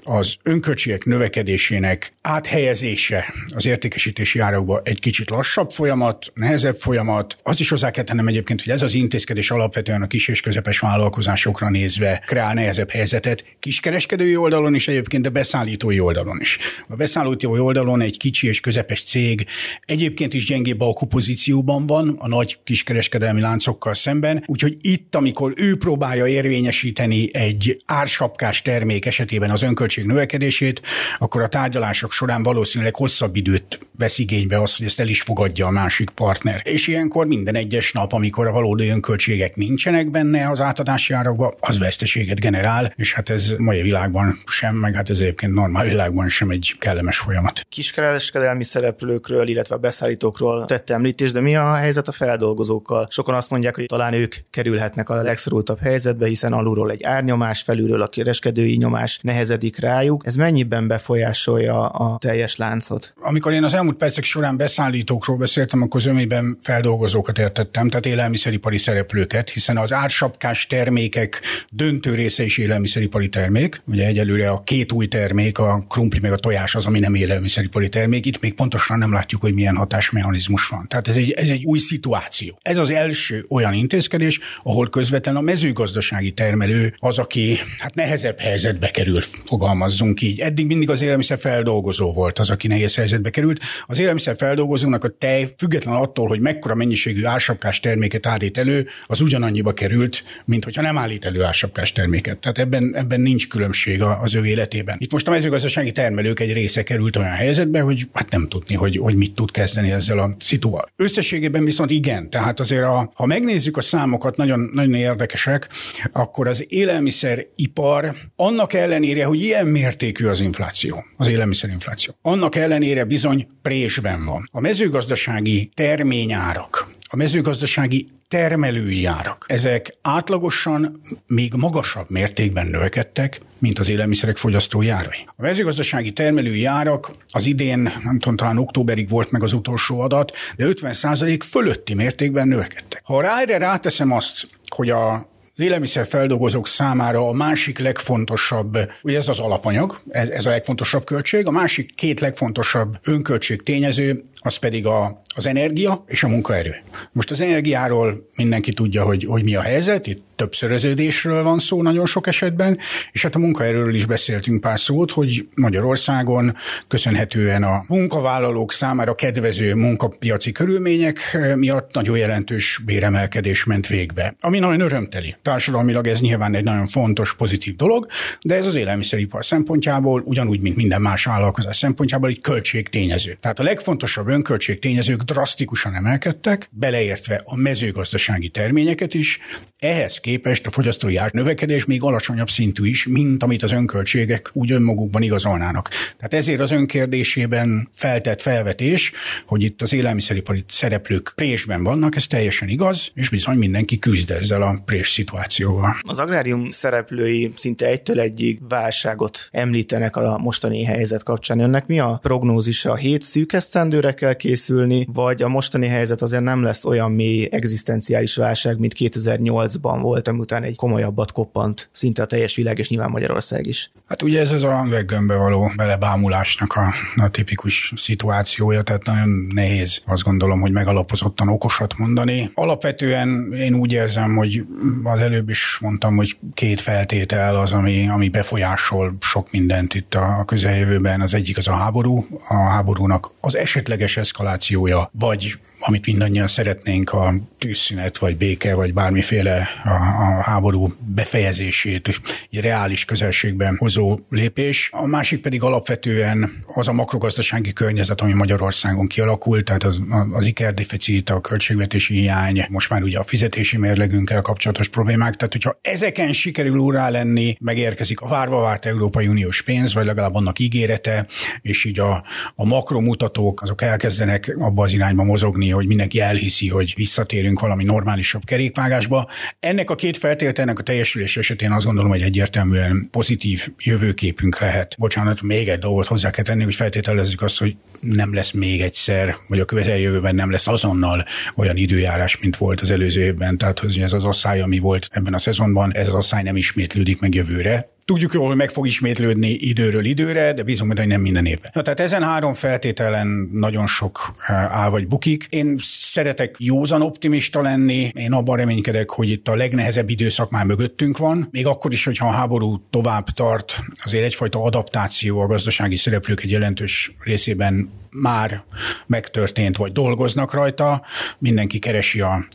az 0.03 0.35
önköltségek 0.43 1.05
növekedésének 1.05 2.12
áthelyezése 2.23 3.35
az 3.55 3.67
értékesítési 3.67 4.39
árakba 4.39 4.81
egy 4.85 5.01
kicsit 5.01 5.31
lassabb 5.31 5.71
folyamat, 5.71 6.33
nehezebb 6.35 6.81
folyamat. 6.81 7.39
Az 7.43 7.61
is 7.61 7.69
hozzá 7.69 7.91
kell 7.91 8.05
tennem 8.05 8.27
egyébként, 8.27 8.62
hogy 8.62 8.73
ez 8.73 8.83
az 8.83 8.95
intézkedés 9.23 9.50
alapvetően 9.50 10.02
a 10.02 10.07
kis 10.07 10.29
és 10.29 10.41
közepes 10.41 10.79
vállalkozásokra 10.79 11.71
nézve 11.71 12.23
kreál 12.26 12.55
nehezebb 12.55 12.91
helyzetet, 12.91 13.45
kiskereskedői 13.59 14.37
oldalon 14.37 14.75
is 14.75 14.88
egyébként, 14.88 15.23
de 15.23 15.29
beszállítói 15.29 16.00
oldalon 16.00 16.41
is. 16.41 16.59
A 16.88 16.97
beszállítói 16.97 17.59
oldalon 17.59 18.00
egy 18.00 18.17
kicsi 18.17 18.49
és 18.49 18.61
közepes 18.61 19.02
cég 19.02 19.47
egyébként 19.85 20.35
is 20.35 20.47
gyengébb 20.47 20.81
alkupozícióban 20.81 21.87
van 21.87 22.17
a 22.19 22.29
nagy 22.29 22.59
kiskereskedelmi 22.64 23.41
láncokkal 23.41 23.95
szemben, 23.95 24.43
úgyhogy 24.47 24.76
itt, 24.81 25.14
amikor 25.14 25.52
ő 25.57 25.76
próbálja 25.76 26.26
érvényesíteni 26.26 27.35
egy 27.35 27.83
ársapkás 27.87 28.62
termék 28.62 29.07
esetében 29.07 29.50
az 29.50 29.62
önköltség 29.62 30.05
növekedését, 30.05 30.83
akkor 31.19 31.43
a 31.43 31.49
tárgyalások 31.49 32.12
során 32.12 32.43
valószínűleg 32.43 32.95
hosszabb 32.95 33.37
időt 33.37 33.79
vesz 33.99 34.19
igénybe 34.19 34.61
az, 34.61 34.76
hogy 34.76 34.87
ezt 34.87 35.00
el 35.00 35.09
is 35.09 35.23
fogadja 35.23 35.67
a 35.67 35.71
másik 35.71 36.11
partner. 36.11 36.61
És 36.64 36.87
ilyenkor 36.87 37.26
minden 37.26 37.55
egyes 37.55 37.93
nap, 37.93 38.12
amikor 38.12 38.47
a 38.47 38.52
valódi 38.52 38.87
önköltségek 39.12 39.57
nincsenek 39.57 40.11
benne 40.11 40.50
az 40.50 40.61
átadási 40.61 41.12
árakban, 41.14 41.54
az 41.61 41.78
veszteséget 41.78 42.40
generál, 42.40 42.92
és 42.97 43.14
hát 43.14 43.28
ez 43.28 43.54
mai 43.59 43.83
világban 43.83 44.38
sem, 44.47 44.75
meg 44.75 44.95
hát 44.95 45.11
ez 45.11 45.19
egyébként 45.19 45.54
normál 45.54 45.85
világban 45.85 46.28
sem 46.28 46.50
egy 46.50 46.75
kellemes 46.78 47.19
folyamat. 47.19 47.61
Kiskereskedelmi 47.69 48.64
szereplőkről, 48.64 49.49
illetve 49.49 49.75
a 49.75 49.78
beszállítókról 49.78 50.64
tette 50.64 50.95
említés, 50.95 51.33
de 51.33 51.40
mi 51.40 51.57
a 51.57 51.75
helyzet 51.75 52.09
a 52.09 52.12
feldolgozókkal? 52.12 53.07
Sokan 53.11 53.35
azt 53.35 53.50
mondják, 53.50 53.75
hogy 53.75 53.87
talán 53.87 54.12
ők 54.12 54.35
kerülhetnek 54.50 55.09
a 55.09 55.23
legszorultabb 55.23 55.81
helyzetbe, 55.81 56.26
hiszen 56.26 56.52
alulról 56.52 56.90
egy 56.90 57.02
árnyomás, 57.02 57.62
felülről 57.62 58.02
a 58.02 58.09
kereskedői 58.09 58.76
nyomás 58.76 59.19
nehezedik 59.23 59.78
rájuk. 59.78 60.26
Ez 60.26 60.35
mennyiben 60.35 60.88
befolyásolja 60.88 61.88
a 61.88 62.19
teljes 62.19 62.57
láncot? 62.57 63.14
Amikor 63.21 63.52
én 63.52 63.64
az 63.64 63.75
elmúlt 63.75 63.97
percek 63.97 64.25
során 64.25 64.57
beszállítókról 64.57 65.37
beszéltem, 65.37 65.83
akkor 65.83 66.00
zömében 66.00 66.59
feldolgozókat 66.62 67.38
értettem, 67.38 67.88
tehát 67.88 68.07
élelmiszeripari 68.07 68.78
szereplőket, 69.02 69.50
hiszen 69.50 69.76
az 69.76 69.92
ársapkás 69.92 70.66
termékek 70.66 71.42
döntő 71.71 72.14
része 72.14 72.42
is 72.42 72.59
élelmiszeripari 72.59 73.28
termék. 73.28 73.82
Ugye 73.85 74.06
egyelőre 74.06 74.50
a 74.50 74.62
két 74.62 74.92
új 74.92 75.06
termék, 75.06 75.59
a 75.59 75.85
krumpli 75.88 76.18
meg 76.21 76.32
a 76.32 76.37
tojás 76.37 76.75
az, 76.75 76.87
ami 76.87 76.99
nem 76.99 77.14
élelmiszeripari 77.14 77.88
termék. 77.88 78.26
Itt 78.26 78.40
még 78.40 78.54
pontosan 78.54 78.99
nem 78.99 79.12
látjuk, 79.12 79.40
hogy 79.40 79.54
milyen 79.54 79.76
hatásmechanizmus 79.76 80.68
van. 80.68 80.88
Tehát 80.88 81.09
ez 81.09 81.16
egy, 81.16 81.30
ez 81.30 81.49
egy 81.49 81.64
új 81.64 81.78
szituáció. 81.78 82.59
Ez 82.62 82.78
az 82.78 82.90
első 82.90 83.44
olyan 83.49 83.73
intézkedés, 83.73 84.40
ahol 84.62 84.88
közvetlen 84.88 85.37
a 85.37 85.40
mezőgazdasági 85.40 86.32
termelő 86.32 86.94
az, 86.99 87.18
aki 87.18 87.59
hát 87.78 87.94
nehezebb 87.94 88.38
helyzetbe 88.40 88.90
kerül, 88.90 89.21
fogalmazzunk 89.44 90.23
így. 90.23 90.40
Eddig 90.40 90.66
mindig 90.66 90.90
az 90.90 91.00
élelmiszer 91.00 91.38
feldolgozó 91.38 92.12
volt 92.12 92.38
az, 92.38 92.50
aki 92.50 92.66
nehéz 92.66 92.94
helyzetbe 92.94 93.30
került. 93.30 93.61
Az 93.87 93.99
élelmiszer 93.99 94.35
feldolgozónak 94.38 95.04
a 95.04 95.09
tej, 95.09 95.49
független 95.59 95.94
attól, 95.94 96.28
hogy 96.28 96.40
mekkora 96.40 96.75
mennyiségű 96.75 97.25
ársapkás 97.25 97.80
terméket 97.80 98.26
állít 98.26 98.59
elő, 98.59 98.88
az 99.06 99.20
ugyanannyiba 99.20 99.72
került, 99.72 100.25
mint 100.44 100.64
hogyha 100.64 100.82
nem 100.82 100.99
állít 100.99 101.25
elő 101.25 101.42
ársapkás 101.42 101.92
terméket. 101.92 102.38
Tehát 102.38 102.58
ebben, 102.58 102.96
ebben 102.96 103.20
nincs 103.20 103.49
különbség 103.49 104.02
az 104.02 104.34
ő 104.34 104.44
életében. 104.44 104.96
Itt 104.99 105.12
most 105.12 105.28
a 105.28 105.30
mezőgazdasági 105.30 105.92
termelők 105.92 106.40
egy 106.40 106.52
része 106.52 106.82
került 106.82 107.16
olyan 107.16 107.30
helyzetbe, 107.30 107.80
hogy 107.80 108.08
hát 108.12 108.30
nem 108.30 108.49
tudni, 108.49 108.75
hogy, 108.75 108.96
hogy 108.96 109.14
mit 109.14 109.34
tud 109.34 109.50
kezdeni 109.50 109.90
ezzel 109.90 110.18
a 110.18 110.37
szituval. 110.38 110.88
Összességében 110.96 111.64
viszont 111.64 111.90
igen, 111.90 112.30
tehát 112.30 112.61
azért 112.61 112.82
a, 112.82 113.12
ha 113.14 113.26
megnézzük 113.26 113.76
a 113.76 113.80
számokat, 113.80 114.37
nagyon, 114.37 114.70
nagyon 114.72 114.94
érdekesek, 114.94 115.68
akkor 116.12 116.49
az 116.49 116.64
élelmiszeripar 116.68 118.16
annak 118.37 118.72
ellenére, 118.72 119.25
hogy 119.25 119.40
ilyen 119.42 119.66
mértékű 119.66 120.26
az 120.26 120.40
infláció, 120.40 121.04
az 121.16 121.28
élelmiszerinfláció, 121.28 122.14
annak 122.22 122.56
ellenére 122.56 123.04
bizony 123.04 123.49
présben 123.62 124.25
van. 124.25 124.49
A 124.52 124.61
mezőgazdasági 124.61 125.70
terményárak, 125.75 126.88
a 127.08 127.16
mezőgazdasági 127.16 128.08
termelői 128.33 129.05
árak. 129.05 129.45
Ezek 129.49 129.97
átlagosan 130.03 131.01
még 131.27 131.53
magasabb 131.55 132.11
mértékben 132.11 132.67
növekedtek, 132.67 133.41
mint 133.59 133.79
az 133.79 133.89
élelmiszerek 133.89 134.37
fogyasztói 134.37 134.89
árai. 134.89 135.27
A 135.27 135.43
mezőgazdasági 135.43 136.12
termelői 136.12 136.65
árak 136.65 137.11
az 137.33 137.47
idén, 137.47 137.79
nem 137.79 138.19
tudom, 138.19 138.37
talán 138.37 138.59
októberig 138.59 139.09
volt 139.09 139.31
meg 139.31 139.43
az 139.43 139.53
utolsó 139.53 140.01
adat, 140.01 140.33
de 140.57 140.67
50% 140.69 141.41
fölötti 141.51 141.95
mértékben 141.95 142.49
növekedtek. 142.49 143.03
Ha 143.05 143.41
erre 143.41 143.59
ráteszem 143.59 144.12
azt, 144.12 144.47
hogy 144.69 144.91
a 144.91 145.31
az 145.57 145.65
élelmiszerfeldolgozók 145.65 146.69
számára 146.69 147.29
a 147.29 147.33
másik 147.33 147.79
legfontosabb, 147.79 148.79
ugye 149.03 149.17
ez 149.17 149.29
az 149.29 149.39
alapanyag, 149.39 150.01
ez, 150.09 150.29
ez 150.29 150.47
a 150.47 150.51
legfontosabb 150.51 151.05
költség, 151.05 151.47
a 151.47 151.51
másik 151.51 151.95
két 151.95 152.21
legfontosabb 152.21 152.99
önköltség 153.03 153.62
tényező, 153.62 154.25
az 154.42 154.56
pedig 154.56 154.87
a, 154.87 155.22
az 155.34 155.46
energia 155.46 156.04
és 156.06 156.22
a 156.22 156.28
munkaerő. 156.28 156.75
Most 157.12 157.30
az 157.30 157.40
energiáról 157.40 158.28
mindenki 158.37 158.72
tudja, 158.72 159.04
hogy, 159.04 159.25
hogy 159.25 159.42
mi 159.42 159.54
a 159.54 159.61
helyzet, 159.61 160.06
itt 160.06 160.32
többszöröződésről 160.42 161.42
van 161.42 161.58
szó 161.58 161.82
nagyon 161.82 162.06
sok 162.06 162.26
esetben, 162.26 162.78
és 163.12 163.22
hát 163.22 163.34
a 163.34 163.38
munkaerőről 163.38 163.94
is 163.94 164.06
beszéltünk 164.06 164.61
pár 164.61 164.80
szót, 164.80 165.11
hogy 165.11 165.49
Magyarországon 165.54 166.56
köszönhetően 166.88 167.62
a 167.62 167.84
munkavállalók 167.88 168.72
számára 168.72 169.14
kedvező 169.14 169.75
munkapiaci 169.75 170.52
körülmények 170.52 171.38
miatt 171.54 171.94
nagyon 171.94 172.16
jelentős 172.16 172.80
béremelkedés 172.84 173.64
ment 173.64 173.87
végbe, 173.87 174.37
ami 174.40 174.58
nagyon 174.58 174.80
örömteli. 174.80 175.37
Társadalmilag 175.42 176.06
ez 176.06 176.20
nyilván 176.20 176.54
egy 176.54 176.64
nagyon 176.64 176.87
fontos, 176.87 177.34
pozitív 177.34 177.76
dolog, 177.76 178.06
de 178.42 178.56
ez 178.56 178.66
az 178.66 178.75
élelmiszeripar 178.75 179.44
szempontjából, 179.44 180.22
ugyanúgy, 180.25 180.61
mint 180.61 180.76
minden 180.76 181.00
más 181.00 181.25
vállalkozás 181.25 181.76
szempontjából, 181.76 182.28
egy 182.28 182.40
költségtényező. 182.40 183.37
Tehát 183.40 183.58
a 183.58 183.62
legfontosabb 183.62 184.28
önköltség 184.33 184.79
tényezők 184.79 185.23
drasztikusan 185.23 185.95
emelkedtek, 185.95 186.69
beleértve 186.71 187.41
a 187.45 187.57
mezőgazdasági 187.57 188.49
terményeket 188.49 189.15
is. 189.15 189.39
Ehhez 189.79 190.19
képest 190.19 190.67
a 190.67 190.71
fogyasztói 190.71 191.17
ár 191.17 191.31
növekedés 191.33 191.85
még 191.85 192.03
alacsonyabb 192.03 192.49
szintű 192.49 192.87
is, 192.87 193.07
mint 193.07 193.43
amit 193.43 193.62
az 193.62 193.73
önköltségek 193.73 194.51
úgy 194.53 194.73
önmagukban 194.73 195.23
igazolnának. 195.23 195.89
Tehát 195.89 196.35
ezért 196.35 196.61
az 196.61 196.71
önkérdésében 196.71 197.89
feltett 197.93 198.41
felvetés, 198.41 199.12
hogy 199.47 199.62
itt 199.62 199.83
az 199.83 199.93
élelmiszeripari 199.93 200.65
szereplők 200.67 201.33
présben 201.35 201.83
vannak, 201.83 202.17
ez 202.17 202.27
teljesen 202.27 202.69
igaz, 202.69 203.11
és 203.15 203.29
bizony 203.29 203.57
mindenki 203.57 203.99
küzd 203.99 204.31
ezzel 204.31 204.62
a 204.62 204.83
prés 204.85 205.11
szituációval. 205.11 205.97
Az 206.01 206.19
agrárium 206.19 206.71
szereplői 206.71 207.53
szinte 207.55 207.87
egytől 207.87 208.21
egyig 208.21 208.69
válságot 208.69 209.49
említenek 209.51 210.17
a 210.17 210.39
mostani 210.39 210.85
helyzet 210.85 211.23
kapcsán. 211.23 211.61
Önnek 211.61 211.87
mi 211.87 211.99
a 211.99 212.19
prognózisa? 212.23 212.91
A 212.91 212.97
hét 212.97 213.23
szűk 213.23 213.53
esztendőre 213.53 214.12
kell 214.23 214.35
készülni, 214.35 215.07
vagy 215.12 215.43
a 215.43 215.49
mostani 215.49 215.87
helyzet 215.87 216.23
azért 216.23 216.43
nem 216.43 216.62
lesz 216.62 216.85
olyan 216.85 217.12
mély 217.12 217.49
egzisztenciális 217.50 218.37
válság, 218.37 218.79
mint 218.79 218.95
2008-ban 218.99 219.99
volt? 220.02 220.31
után 220.33 220.62
egy 220.62 220.76
komolyabbat 220.76 221.33
koppant 221.33 221.88
szinte 221.93 222.23
a 222.23 222.26
teljes 222.26 222.55
világ, 222.55 222.79
és 222.79 222.88
nyilván 222.88 223.11
Magyarország 223.11 223.67
is. 223.67 223.91
Hát 224.07 224.23
ugye 224.23 224.41
ez 224.41 224.52
az 224.52 224.64
a 224.64 224.87
veggömbbe 224.88 225.37
való 225.37 225.73
belebámulásnak 225.76 226.73
a, 226.73 226.95
a 227.17 227.29
tipikus 227.29 227.93
szituációja, 227.97 228.83
tehát 228.83 229.05
nagyon 229.05 229.47
nehéz 229.55 230.02
azt 230.07 230.23
gondolom, 230.23 230.61
hogy 230.61 230.73
megalapozottan 230.73 231.49
okosat 231.49 231.99
mondani. 231.99 232.50
Alapvetően 232.55 233.52
én 233.52 233.75
úgy 233.75 233.93
érzem, 233.93 234.37
hogy 234.37 234.64
az 235.02 235.21
előbb 235.21 235.49
is 235.49 235.79
mondtam, 235.81 236.17
hogy 236.17 236.37
két 236.55 236.81
feltétel 236.81 237.57
az, 237.57 237.73
ami, 237.73 238.09
ami 238.09 238.29
befolyásol 238.29 239.17
sok 239.21 239.50
mindent 239.50 239.95
itt 239.95 240.14
a 240.14 240.43
közeljövőben. 240.47 241.21
Az 241.21 241.35
egyik 241.35 241.57
az 241.57 241.69
a 241.69 241.75
háború, 241.75 242.26
a 242.49 242.55
háborúnak 242.55 243.31
az 243.41 243.57
esetleges 243.57 244.12
eszkalációja, 244.16 245.11
vagy 245.12 245.59
amit 245.85 246.07
mindannyian 246.07 246.47
szeretnénk, 246.47 247.12
a 247.12 247.35
tűzszünet, 247.59 248.19
vagy 248.19 248.37
béke, 248.37 248.75
vagy 248.75 248.95
bármiféle 248.95 249.69
a, 249.85 249.89
a 249.89 250.43
háború 250.43 250.95
befejezését, 250.99 252.21
egy 252.51 252.61
reális 252.61 253.05
közelségben 253.05 253.77
hozó 253.77 254.19
lépés. 254.29 254.89
A 254.93 255.07
másik 255.07 255.41
pedig 255.41 255.62
alapvetően 255.62 256.65
az 256.67 256.89
a 256.89 256.93
makrogazdasági 256.93 257.73
környezet, 257.73 258.21
ami 258.21 258.33
Magyarországon 258.33 259.07
kialakult, 259.07 259.65
tehát 259.65 259.85
az, 259.85 260.01
az 260.33 260.47
ikerdeficit, 260.47 261.31
a 261.31 261.41
költségvetési 261.41 262.15
hiány, 262.15 262.67
most 262.69 262.91
már 262.91 263.03
ugye 263.03 263.19
a 263.19 263.25
fizetési 263.25 263.77
mérlegünkkel 263.77 264.43
kapcsolatos 264.43 264.89
problémák. 264.89 265.37
Tehát, 265.37 265.53
hogyha 265.53 265.79
ezeken 265.81 266.33
sikerül 266.33 266.79
úrá 266.79 267.09
lenni, 267.09 267.57
megérkezik 267.61 268.21
a 268.21 268.29
várva 268.29 268.61
várt 268.61 268.87
Európai 268.87 269.27
Uniós 269.29 269.62
pénz, 269.62 269.95
vagy 269.95 270.07
legalább 270.07 270.35
annak 270.35 270.59
ígérete, 270.59 271.27
és 271.62 271.85
így 271.85 271.99
a, 271.99 272.25
a 272.55 272.65
makromutatók 272.65 273.62
azok 273.62 273.83
elkezdenek 273.83 274.55
abba 274.59 274.83
az 274.83 274.93
irányba 274.93 275.25
mozogni, 275.25 275.72
hogy 275.73 275.87
mindenki 275.87 276.21
elhiszi, 276.21 276.69
hogy 276.69 276.93
visszatérünk 276.97 277.61
valami 277.61 277.85
normálisabb 277.85 278.45
kerékvágásba. 278.45 279.29
Ennek 279.61 279.91
a 279.91 279.95
két 279.95 280.17
feltételnek 280.17 280.79
a 280.79 280.83
teljesülés 280.83 281.37
esetén 281.37 281.73
azt 281.73 281.85
gondolom, 281.85 282.11
hogy 282.11 282.23
egyértelműen 282.23 283.09
pozitív 283.11 283.69
jövőképünk 283.79 284.61
lehet. 284.61 284.95
Bocsánat, 284.99 285.43
még 285.43 285.69
egy 285.69 285.79
dolgot 285.79 286.07
hozzá 286.07 286.31
kell 286.31 286.45
tenni, 286.45 286.64
hogy 286.64 286.75
feltételezzük 286.75 287.43
azt, 287.43 287.59
hogy 287.59 287.76
nem 288.00 288.35
lesz 288.35 288.50
még 288.50 288.81
egyszer, 288.81 289.37
vagy 289.49 289.61
a 289.61 289.64
közeljövőben 289.64 290.35
nem 290.35 290.50
lesz 290.50 290.67
azonnal 290.69 291.25
olyan 291.57 291.76
időjárás, 291.76 292.38
mint 292.41 292.57
volt 292.57 292.81
az 292.81 292.91
előző 292.91 293.23
évben. 293.23 293.59
Tehát 293.59 293.79
hogy 293.79 293.99
ez 293.99 294.12
az 294.12 294.25
asszály, 294.25 294.61
ami 294.61 294.79
volt 294.79 295.09
ebben 295.11 295.35
a 295.35 295.38
szezonban, 295.38 295.95
ez 295.95 296.09
az 296.09 296.14
asszály 296.14 296.43
nem 296.43 296.57
ismétlődik 296.57 297.21
meg 297.21 297.35
jövőre. 297.35 297.91
Tudjuk 298.04 298.32
jól, 298.32 298.47
hogy 298.47 298.56
meg 298.56 298.71
fog 298.71 298.87
ismétlődni 298.87 299.49
időről 299.49 300.04
időre, 300.04 300.52
de 300.52 300.62
bízunk 300.62 300.99
hogy 300.99 301.06
nem 301.06 301.21
minden 301.21 301.47
évben. 301.47 301.71
Na, 301.75 301.82
tehát 301.82 302.00
ezen 302.00 302.23
három 302.23 302.54
feltételen 302.54 303.49
nagyon 303.52 303.87
sok 303.87 304.35
eh, 304.47 304.76
áll 304.80 304.90
vagy 304.90 305.06
bukik. 305.06 305.47
Én 305.50 305.76
szeretek 305.82 306.56
józan 306.59 307.02
optimista 307.02 307.62
lenni, 307.62 308.11
én 308.14 308.32
abban 308.32 308.56
reménykedek, 308.56 309.11
hogy 309.11 309.30
itt 309.30 309.49
a 309.49 309.54
legnehezebb 309.54 310.11
időszak 310.11 310.50
már 310.50 310.64
mögöttünk 310.64 311.18
van. 311.18 311.49
Még 311.50 311.66
akkor 311.66 311.92
is, 311.92 312.04
hogyha 312.04 312.28
a 312.28 312.32
háború 312.32 312.87
tovább 312.90 313.28
tart, 313.28 313.82
azért 314.04 314.25
egyfajta 314.25 314.62
adaptáció 314.62 315.40
a 315.40 315.47
gazdasági 315.47 315.97
szereplők 315.97 316.42
egy 316.42 316.50
jelentős 316.50 317.12
részében 317.25 317.90
már 318.12 318.64
megtörtént, 319.07 319.76
vagy 319.76 319.92
dolgoznak 319.92 320.54
rajta. 320.54 321.02
Mindenki 321.38 321.78
keresi 321.78 322.21
a, 322.21 322.47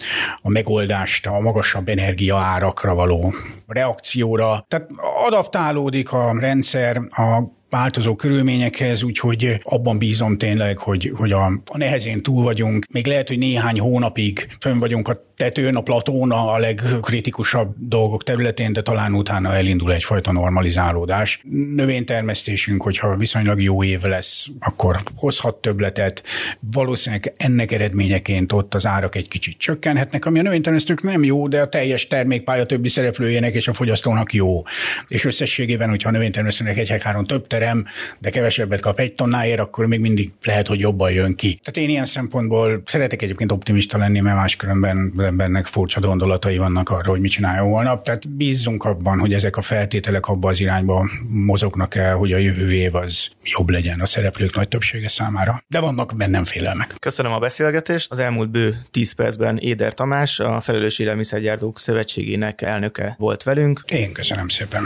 a 0.41 0.49
megoldást 0.49 1.25
a 1.27 1.39
magasabb 1.39 1.87
energiaárakra 1.87 2.95
való 2.95 3.33
reakcióra. 3.67 4.65
Tehát 4.67 4.89
adaptálódik 5.25 6.11
a 6.11 6.39
rendszer 6.39 6.97
a 6.97 7.55
változó 7.69 8.15
körülményekhez, 8.15 9.03
úgyhogy 9.03 9.59
abban 9.63 9.97
bízom 9.97 10.37
tényleg, 10.37 10.77
hogy, 10.77 11.11
hogy 11.15 11.31
a, 11.31 11.45
a 11.45 11.77
nehezén 11.77 12.23
túl 12.23 12.43
vagyunk. 12.43 12.85
Még 12.93 13.07
lehet, 13.07 13.27
hogy 13.27 13.37
néhány 13.37 13.79
hónapig 13.79 14.47
fönn 14.59 14.79
vagyunk 14.79 15.07
a 15.07 15.26
tetőn, 15.37 15.75
a 15.75 15.81
platón 15.81 16.31
a 16.31 16.57
legkritikusabb 16.57 17.75
dolgok 17.79 18.23
területén, 18.23 18.73
de 18.73 18.81
talán 18.81 19.13
utána 19.13 19.53
elindul 19.53 19.93
egyfajta 19.93 20.31
normalizálódás. 20.31 21.39
Növénytermesztésünk, 21.75 22.81
hogyha 22.81 23.15
viszonylag 23.15 23.61
jó 23.61 23.83
év 23.83 24.01
lesz, 24.01 24.47
akkor 24.59 24.97
hozhat 25.15 25.55
többletet. 25.55 26.23
Valószínűleg 26.71 27.33
ennek 27.37 27.71
eredményeként 27.71 28.51
ott 28.51 28.73
az 28.73 28.85
árak 28.85 29.15
egy 29.15 29.27
kicsit 29.27 29.57
csökkenhetnek, 29.57 30.25
ami 30.25 30.39
a 30.39 30.41
növénytermesztők 30.41 31.03
nem 31.03 31.23
jó, 31.23 31.47
de 31.47 31.61
a 31.61 31.69
teljes 31.69 32.07
termékpálya 32.07 32.65
többi 32.65 32.89
szereplőjének 32.89 33.55
és 33.55 33.67
a 33.67 33.73
fogyasztónak 33.73 34.33
jó. 34.33 34.63
És 35.07 35.25
összességében, 35.25 35.89
hogyha 35.89 36.09
a 36.09 36.11
növénytermesztőnek 36.11 36.77
egy 36.77 36.89
hektáron 36.89 37.25
több 37.25 37.47
terem, 37.47 37.85
de 38.19 38.29
kevesebbet 38.29 38.79
kap 38.79 38.99
egy 38.99 39.13
tonnáért, 39.13 39.59
akkor 39.59 39.85
még 39.85 39.99
mindig 39.99 40.31
lehet, 40.45 40.67
hogy 40.67 40.79
jobban 40.79 41.11
jön 41.11 41.35
ki. 41.35 41.59
Tehát 41.63 41.77
én 41.77 41.89
ilyen 41.89 42.05
szempontból 42.05 42.81
szeretek 42.85 43.21
egyébként 43.21 43.51
optimista 43.51 43.97
lenni, 43.97 44.19
mert 44.19 44.35
máskülönben 44.35 45.13
embernek 45.27 45.65
furcsa 45.65 45.99
gondolatai 45.99 46.57
vannak 46.57 46.89
arra, 46.89 47.09
hogy 47.09 47.19
mit 47.19 47.31
csináljon 47.31 47.67
holnap. 47.67 48.03
Tehát 48.03 48.29
bízzunk 48.29 48.83
abban, 48.83 49.19
hogy 49.19 49.33
ezek 49.33 49.57
a 49.57 49.61
feltételek 49.61 50.27
abba 50.27 50.49
az 50.49 50.59
irányba 50.59 51.09
mozognak 51.29 51.95
el, 51.95 52.15
hogy 52.15 52.33
a 52.33 52.37
jövő 52.37 52.71
év 52.71 52.95
az 52.95 53.29
jobb 53.43 53.69
legyen 53.69 53.99
a 53.99 54.05
szereplők 54.05 54.55
nagy 54.55 54.67
többsége 54.67 55.07
számára. 55.07 55.63
De 55.67 55.79
vannak 55.79 56.13
bennem 56.15 56.43
félelmek. 56.43 56.95
Köszönöm 56.99 57.31
a 57.31 57.39
beszélgetést. 57.39 58.11
Az 58.11 58.19
elmúlt 58.19 58.49
bő 58.49 58.77
10 58.91 59.11
percben 59.11 59.57
Éder 59.57 59.93
Tamás, 59.93 60.39
a 60.39 60.61
Felelős 60.61 60.99
Élelmiszergyártók 60.99 61.79
Szövetségének 61.79 62.61
elnöke 62.61 63.15
volt 63.17 63.43
velünk. 63.43 63.81
Én 63.87 64.13
köszönöm 64.13 64.47
szépen. 64.47 64.83